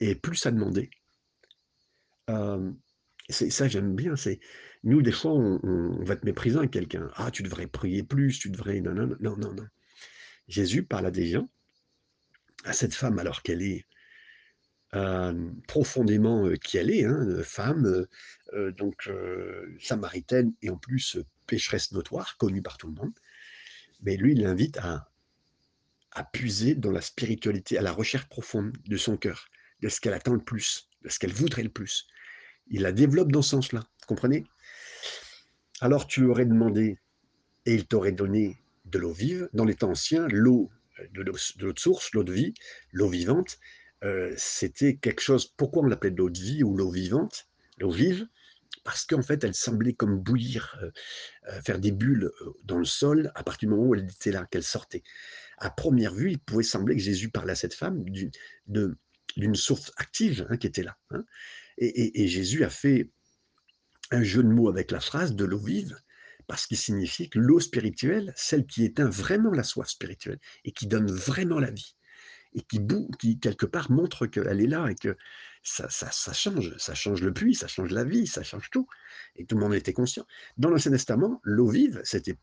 et 0.00 0.14
plus 0.14 0.46
à 0.46 0.50
demander. 0.50 0.90
Euh, 2.30 2.72
ça, 3.28 3.68
j'aime 3.68 3.94
bien. 3.94 4.16
C'est 4.16 4.40
nous, 4.82 5.02
des 5.02 5.12
fois, 5.12 5.32
on, 5.32 6.04
va 6.04 6.14
être 6.14 6.24
méprisant 6.24 6.60
avec 6.60 6.70
quelqu'un. 6.70 7.10
Ah, 7.14 7.30
tu 7.30 7.42
devrais 7.42 7.66
prier 7.66 8.02
plus, 8.02 8.38
tu 8.38 8.50
devrais. 8.50 8.80
Non, 8.80 8.94
non, 8.94 9.16
non, 9.20 9.36
non, 9.36 9.52
non. 9.52 9.66
Jésus 10.48 10.84
parle 10.84 11.06
à 11.06 11.10
des 11.10 11.28
gens 11.28 11.48
à 12.64 12.72
cette 12.72 12.94
femme 12.94 13.18
alors 13.18 13.42
qu'elle 13.42 13.62
est 13.62 13.86
profondément 15.68 16.50
qui 16.56 16.76
elle 16.76 16.90
est, 16.90 17.04
hein, 17.04 17.42
femme, 17.44 18.06
donc 18.76 19.08
samaritaine 19.78 20.52
et 20.62 20.70
en 20.70 20.76
plus 20.76 21.18
pécheresse 21.46 21.92
notoire, 21.92 22.36
connue 22.38 22.62
par 22.62 22.76
tout 22.76 22.88
le 22.88 22.94
monde. 22.94 23.12
Mais 24.02 24.16
lui, 24.16 24.32
il 24.32 24.42
l'invite 24.42 24.78
à, 24.78 25.10
à 26.12 26.24
puiser 26.24 26.74
dans 26.74 26.90
la 26.90 27.00
spiritualité, 27.00 27.78
à 27.78 27.82
la 27.82 27.92
recherche 27.92 28.28
profonde 28.28 28.76
de 28.86 28.96
son 28.96 29.16
cœur, 29.16 29.46
de 29.80 29.88
ce 29.88 30.00
qu'elle 30.00 30.14
attend 30.14 30.34
le 30.34 30.42
plus, 30.42 30.88
de 31.02 31.08
ce 31.08 31.18
qu'elle 31.18 31.32
voudrait 31.32 31.62
le 31.62 31.70
plus. 31.70 32.06
Il 32.68 32.82
la 32.82 32.92
développe 32.92 33.32
dans 33.32 33.42
ce 33.42 33.50
sens-là, 33.50 33.84
comprenez? 34.06 34.44
Alors 35.80 36.06
tu 36.06 36.24
aurais 36.26 36.46
demandé, 36.46 36.98
et 37.66 37.74
il 37.74 37.86
t'aurait 37.86 38.12
donné 38.12 38.62
de 38.84 38.98
l'eau 38.98 39.12
vive. 39.12 39.48
Dans 39.52 39.64
les 39.64 39.74
temps 39.74 39.90
anciens, 39.90 40.26
l'eau 40.28 40.70
de 41.12 41.22
l'eau 41.22 41.72
de 41.72 41.78
source, 41.78 42.12
l'eau 42.12 42.24
de 42.24 42.32
vie, 42.32 42.54
l'eau 42.92 43.08
vivante, 43.08 43.58
euh, 44.04 44.32
c'était 44.36 44.96
quelque 44.96 45.22
chose. 45.22 45.46
Pourquoi 45.56 45.82
on 45.82 45.86
l'appelait 45.86 46.10
l'eau 46.10 46.28
de 46.28 46.38
vie 46.38 46.62
ou 46.62 46.76
l'eau 46.76 46.90
vivante, 46.90 47.48
l'eau 47.78 47.90
vive? 47.90 48.26
Parce 48.84 49.04
qu'en 49.04 49.22
fait, 49.22 49.44
elle 49.44 49.54
semblait 49.54 49.92
comme 49.92 50.18
bouillir, 50.18 50.78
euh, 50.82 50.90
euh, 51.48 51.60
faire 51.62 51.78
des 51.78 51.92
bulles 51.92 52.30
euh, 52.40 52.52
dans 52.64 52.78
le 52.78 52.84
sol 52.84 53.30
à 53.34 53.42
partir 53.42 53.68
du 53.68 53.74
moment 53.74 53.88
où 53.88 53.94
elle 53.94 54.04
était 54.04 54.32
là, 54.32 54.46
qu'elle 54.50 54.62
sortait. 54.62 55.02
À 55.58 55.70
première 55.70 56.14
vue, 56.14 56.30
il 56.30 56.38
pouvait 56.38 56.62
sembler 56.62 56.96
que 56.96 57.02
Jésus 57.02 57.30
parlait 57.30 57.52
à 57.52 57.56
cette 57.56 57.74
femme 57.74 58.04
d'une 58.66 59.54
source 59.54 59.92
active 59.96 60.46
hein, 60.48 60.56
qui 60.56 60.66
était 60.66 60.82
là. 60.82 60.96
Hein. 61.10 61.24
Et, 61.76 62.28
Jésus 62.28 62.64
a 62.64 62.70
fait 62.70 63.10
un 64.10 64.22
jeu 64.22 64.42
de 64.42 64.48
mots 64.48 64.68
avec 64.68 64.90
la 64.90 65.00
phrase 65.00 65.34
de 65.34 65.44
l'eau 65.44 65.58
vive, 65.58 65.98
parce 66.46 66.66
qu'il 66.66 66.76
signifie 66.76 67.30
que 67.30 67.38
l'eau 67.38 67.60
spirituelle, 67.60 68.32
celle 68.36 68.66
qui 68.66 68.84
éteint 68.84 69.08
vraiment 69.08 69.52
la 69.52 69.62
soif 69.62 69.88
spirituelle 69.88 70.40
et 70.64 70.72
qui 70.72 70.86
donne 70.86 71.10
vraiment 71.10 71.60
la 71.60 71.70
vie, 71.70 71.94
et 72.54 72.62
qui, 72.62 72.80
qui 73.18 73.38
quelque 73.38 73.66
part 73.66 73.90
montre 73.90 74.26
qu'elle 74.26 74.60
est 74.60 74.66
là 74.66 74.88
et 74.88 74.96
que 74.96 75.16
ça, 75.62 75.88
ça, 75.90 76.32
change, 76.32 76.76
ça 76.78 76.94
change 76.94 77.22
le 77.22 77.32
puits, 77.32 77.54
ça 77.54 77.68
change 77.68 77.90
la 77.92 78.04
vie, 78.04 78.26
ça 78.26 78.42
change 78.42 78.70
tout. 78.70 78.88
Et 79.36 79.44
tout 79.44 79.56
le 79.56 79.60
monde 79.60 79.74
était 79.74 79.92
conscient. 79.92 80.26
Dans 80.56 80.70
l'Ancien 80.70 80.90
Testament, 80.90 81.40
l'eau 81.44 81.68
vive, 81.68 82.00
c'était 82.04 82.36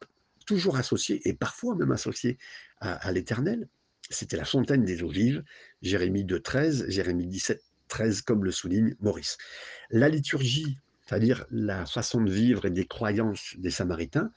toujours 0.45 0.77
associé, 0.77 1.27
et 1.27 1.33
parfois 1.33 1.75
même 1.75 1.91
associé 1.91 2.37
à, 2.79 3.11
l'éternel. 3.11 3.67
C'était 4.09 4.37
la 4.37 4.45
fontaine 4.45 4.85
des 4.85 5.03
eaux 5.03 5.09
vives, 5.09 5.43
Jérémie 5.81 6.23
2, 6.23 6.39
13, 6.39 6.85
Jérémie 6.87 7.27
17, 7.27 7.61
13, 7.89 8.21
comme 8.21 8.45
le 8.45 8.51
souligne 8.51 8.95
Maurice. 9.01 9.37
La 9.89 10.07
liturgie, 10.07 10.77
c'est-à-dire 11.07 11.45
la 11.51 11.85
façon 11.85 12.21
de 12.21 12.31
vivre 12.31 12.65
et 12.65 12.69
des 12.69 12.85
croyances 12.85 13.55
des 13.57 13.71
Samaritains, 13.71 14.31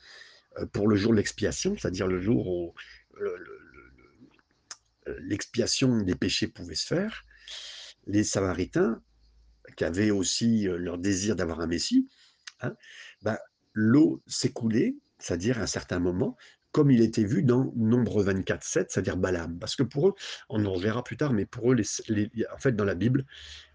euh, 0.59 0.67
pour 0.67 0.89
le 0.89 0.97
jour 0.97 1.13
de 1.13 1.17
l'expiation, 1.17 1.77
c'est-à-dire 1.77 2.07
le 2.07 2.21
jour 2.21 2.47
où 2.49 2.75
l'expiation 5.19 6.03
des 6.03 6.15
péchés 6.15 6.47
pouvait 6.47 6.75
se 6.75 6.87
faire, 6.87 7.25
les 8.07 8.25
Samaritains, 8.25 9.03
qui 9.77 9.85
avaient 9.85 10.11
aussi 10.11 10.69
euh, 10.69 10.77
leur 10.77 10.99
désir 10.99 11.37
d'avoir 11.37 11.61
un 11.61 11.67
Messie, 11.67 12.09
hein, 12.61 12.75
bah, 13.23 13.41
l'eau 13.73 14.23
s'écoulait, 14.27 14.97
c'est-à-dire 15.19 15.59
à 15.59 15.63
un 15.63 15.67
certain 15.67 15.99
moment, 15.99 16.37
comme 16.73 16.91
il 16.91 17.03
était 17.03 17.25
vu 17.25 17.43
dans 17.43 17.73
Nombre 17.77 18.23
24, 18.23 18.63
7, 18.63 18.91
c'est-à-dire 18.91 19.17
Balaam. 19.17 19.59
Parce 19.59 19.75
que 19.75 19.83
pour 19.83 20.09
eux, 20.09 20.15
on 20.49 20.65
en 20.65 20.73
reverra 20.73 21.03
plus 21.03 21.17
tard, 21.17 21.33
mais 21.33 21.45
pour 21.45 21.73
eux, 21.73 21.77
en 21.77 22.59
fait, 22.59 22.73
dans 22.73 22.85
la 22.85 22.95
Bible, 22.95 23.27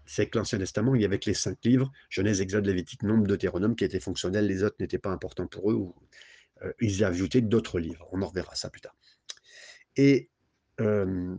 c'est 0.06 0.28
que 0.28 0.38
l'Ancien 0.38 0.58
Testament, 0.58 0.94
il 0.94 1.02
y 1.02 1.04
avait 1.04 1.18
que 1.18 1.28
les 1.28 1.34
cinq 1.34 1.58
livres, 1.64 1.92
Genèse, 2.08 2.40
Exode, 2.40 2.66
Lévitique, 2.66 3.02
Nombre, 3.02 3.26
Deutéronome, 3.26 3.76
qui 3.76 3.84
étaient 3.84 4.00
fonctionnels, 4.00 4.46
les 4.46 4.62
autres 4.62 4.76
n'étaient 4.80 4.98
pas 4.98 5.10
importants 5.10 5.46
pour 5.46 5.70
eux, 5.70 5.74
ou, 5.74 5.94
euh, 6.62 6.72
ils 6.80 7.04
ajoutaient 7.04 7.40
d'autres 7.40 7.78
livres. 7.78 8.08
On 8.12 8.22
en 8.22 8.28
reverra 8.28 8.54
ça 8.54 8.70
plus 8.70 8.80
tard. 8.80 8.96
Et 9.96 10.30
euh, 10.80 11.36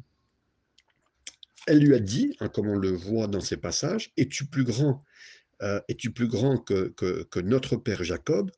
elle 1.67 1.79
lui 1.79 1.95
a 1.95 1.99
dit, 1.99 2.35
hein, 2.39 2.49
comme 2.49 2.67
on 2.67 2.77
le 2.77 2.91
voit 2.91 3.27
dans 3.27 3.41
ces 3.41 3.57
passages, 3.57 4.11
es-tu 4.17 4.45
plus 4.45 4.63
grand, 4.63 5.03
euh, 5.61 5.81
es-tu 5.87 6.11
plus 6.11 6.27
grand 6.27 6.57
que, 6.57 6.89
que, 6.89 7.39
notre 7.39 7.77
père 7.77 8.03
Jacob, 8.03 8.51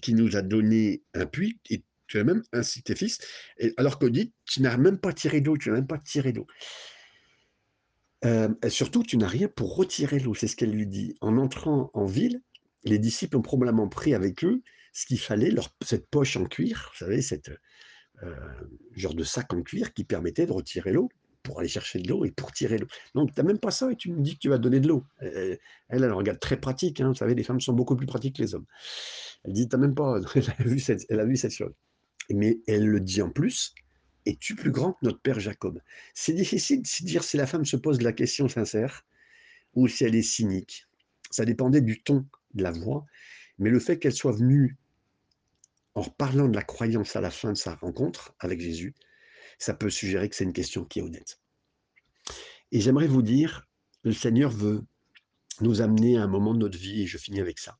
qui 0.00 0.14
nous 0.14 0.36
a 0.36 0.42
donné 0.42 1.02
un 1.14 1.26
puits, 1.26 1.60
et 1.70 1.82
tu 2.06 2.18
as 2.18 2.24
même 2.24 2.42
ainsi 2.52 2.82
tes 2.82 2.94
fils, 2.94 3.18
et 3.58 3.72
alors 3.76 3.98
que 3.98 4.06
dit, 4.06 4.32
tu 4.44 4.62
n'as 4.62 4.76
même 4.76 4.98
pas 4.98 5.12
tiré 5.12 5.40
d'eau, 5.40 5.56
tu 5.56 5.70
n'as 5.70 5.76
même 5.76 5.86
pas 5.86 5.98
tiré 5.98 6.32
d'eau. 6.32 6.46
Euh, 8.26 8.48
surtout, 8.68 9.02
tu 9.02 9.16
n'as 9.16 9.28
rien 9.28 9.48
pour 9.48 9.76
retirer 9.76 10.18
l'eau, 10.18 10.34
c'est 10.34 10.48
ce 10.48 10.56
qu'elle 10.56 10.72
lui 10.72 10.86
dit. 10.86 11.14
En 11.20 11.38
entrant 11.38 11.90
en 11.94 12.06
ville, 12.06 12.42
les 12.84 12.98
disciples 12.98 13.36
ont 13.36 13.42
probablement 13.42 13.88
pris 13.88 14.14
avec 14.14 14.44
eux 14.44 14.62
ce 14.92 15.06
qu'il 15.06 15.20
fallait, 15.20 15.54
cette 15.82 16.08
poche 16.08 16.36
en 16.36 16.44
cuir, 16.46 16.90
vous 16.92 17.04
savez, 17.04 17.22
cette 17.22 17.50
euh, 18.22 18.34
genre 18.94 19.14
de 19.14 19.24
sac 19.24 19.52
en 19.52 19.62
cuir 19.62 19.92
qui 19.92 20.04
permettait 20.04 20.46
de 20.46 20.52
retirer 20.52 20.92
l'eau 20.92 21.08
pour 21.42 21.60
aller 21.60 21.68
chercher 21.68 22.00
de 22.00 22.08
l'eau 22.08 22.24
et 22.24 22.32
pour 22.32 22.50
tirer 22.50 22.78
l'eau. 22.78 22.88
Donc, 23.14 23.32
tu 23.34 23.40
n'as 23.40 23.46
même 23.46 23.58
pas 23.58 23.70
ça 23.70 23.92
et 23.92 23.96
tu 23.96 24.10
me 24.10 24.20
dis 24.20 24.34
que 24.34 24.40
tu 24.40 24.48
vas 24.48 24.58
donner 24.58 24.80
de 24.80 24.88
l'eau. 24.88 25.04
Elle, 25.20 25.58
elle, 25.88 26.12
regarde 26.12 26.40
très 26.40 26.56
pratique. 26.56 27.00
Hein. 27.00 27.08
Vous 27.08 27.14
savez, 27.14 27.34
les 27.34 27.44
femmes 27.44 27.60
sont 27.60 27.74
beaucoup 27.74 27.94
plus 27.94 28.06
pratiques 28.06 28.36
que 28.36 28.42
les 28.42 28.54
hommes. 28.54 28.64
Elle 29.44 29.52
dit, 29.52 29.68
tu 29.68 29.76
même 29.76 29.94
pas. 29.94 30.18
Elle 31.08 31.20
a 31.20 31.24
vu 31.24 31.36
cette 31.36 31.52
chose. 31.52 31.72
Mais 32.30 32.58
elle 32.66 32.88
le 32.88 32.98
dit 32.98 33.22
en 33.22 33.30
plus 33.30 33.72
es-tu 34.26 34.54
plus 34.54 34.70
grand 34.70 34.92
que 34.92 34.98
notre 35.02 35.20
père 35.20 35.40
Jacob? 35.40 35.80
C'est 36.14 36.32
difficile 36.32 36.82
de 36.82 37.06
dire 37.06 37.24
si 37.24 37.36
la 37.36 37.46
femme 37.46 37.64
se 37.64 37.76
pose 37.76 38.02
la 38.02 38.12
question 38.12 38.48
sincère 38.48 39.06
ou 39.74 39.88
si 39.88 40.04
elle 40.04 40.14
est 40.14 40.22
cynique. 40.22 40.86
Ça 41.30 41.44
dépendait 41.44 41.80
du 41.80 42.02
ton 42.02 42.26
de 42.54 42.62
la 42.62 42.72
voix, 42.72 43.06
mais 43.58 43.70
le 43.70 43.80
fait 43.80 43.98
qu'elle 43.98 44.14
soit 44.14 44.32
venue 44.32 44.76
en 45.94 46.02
parlant 46.02 46.48
de 46.48 46.54
la 46.54 46.62
croyance 46.62 47.16
à 47.16 47.20
la 47.20 47.30
fin 47.30 47.52
de 47.52 47.56
sa 47.56 47.74
rencontre 47.74 48.34
avec 48.38 48.60
Jésus, 48.60 48.94
ça 49.58 49.72
peut 49.72 49.90
suggérer 49.90 50.28
que 50.28 50.36
c'est 50.36 50.44
une 50.44 50.52
question 50.52 50.84
qui 50.84 50.98
est 50.98 51.02
honnête. 51.02 51.40
Et 52.72 52.80
j'aimerais 52.80 53.06
vous 53.06 53.22
dire, 53.22 53.66
le 54.02 54.12
Seigneur 54.12 54.50
veut 54.50 54.84
nous 55.62 55.80
amener 55.80 56.18
à 56.18 56.22
un 56.22 56.26
moment 56.26 56.52
de 56.52 56.58
notre 56.58 56.78
vie, 56.78 57.02
et 57.02 57.06
je 57.06 57.16
finis 57.16 57.40
avec 57.40 57.58
ça, 57.58 57.78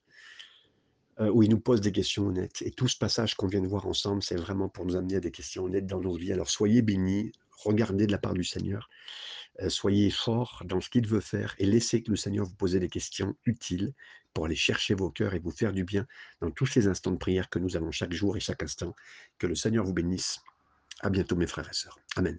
où 1.19 1.43
il 1.43 1.51
nous 1.51 1.61
pose 1.61 1.81
des 1.81 1.93
questions 1.93 2.27
honnêtes. 2.27 2.63
Et 2.63 2.71
tout 2.71 2.89
ce 2.89 2.99
passage 2.99 3.35
qu'on 3.35 3.47
vient 3.47 3.63
de 3.63 3.67
voir 3.67 3.87
ensemble, 3.87 4.23
c'est 4.23 4.37
vraiment 4.37 4.69
pour 4.69 4.85
nous 4.85 4.97
amener 4.97 5.17
à 5.17 5.21
des 5.21 5.31
questions 5.31 5.65
honnêtes 5.65 5.87
dans 5.87 6.01
nos 6.01 6.15
vies. 6.15 6.33
Alors 6.33 6.51
soyez 6.51 6.83
bénis, 6.83 7.33
regardez 7.65 8.07
de 8.07 8.13
la 8.13 8.19
part 8.19 8.35
du 8.35 8.45
Seigneur, 8.45 8.91
euh, 9.63 9.69
soyez 9.69 10.11
forts 10.11 10.63
dans 10.67 10.81
ce 10.81 10.91
qu'il 10.91 11.07
veut 11.07 11.21
faire 11.21 11.55
et 11.59 11.67
laissez 11.67 12.03
que 12.03 12.11
le 12.11 12.17
Seigneur 12.17 12.45
vous 12.45 12.55
pose 12.55 12.73
des 12.73 12.89
questions 12.89 13.35
utiles 13.47 13.93
pour 14.35 14.45
aller 14.45 14.57
chercher 14.57 14.95
vos 14.95 15.11
cœurs 15.11 15.35
et 15.35 15.39
vous 15.39 15.51
faire 15.51 15.73
du 15.73 15.85
bien 15.85 16.07
dans 16.41 16.51
tous 16.51 16.67
ces 16.67 16.89
instants 16.89 17.13
de 17.13 17.17
prière 17.17 17.49
que 17.49 17.59
nous 17.59 17.77
avons 17.77 17.91
chaque 17.91 18.13
jour 18.13 18.37
et 18.37 18.41
chaque 18.41 18.63
instant. 18.63 18.95
Que 19.39 19.47
le 19.47 19.55
Seigneur 19.55 19.85
vous 19.85 19.95
bénisse. 19.95 20.41
À 21.01 21.11
bientôt 21.11 21.37
mes 21.37 21.47
frères 21.47 21.69
et 21.69 21.75
sœurs. 21.75 21.99
Amen. 22.17 22.39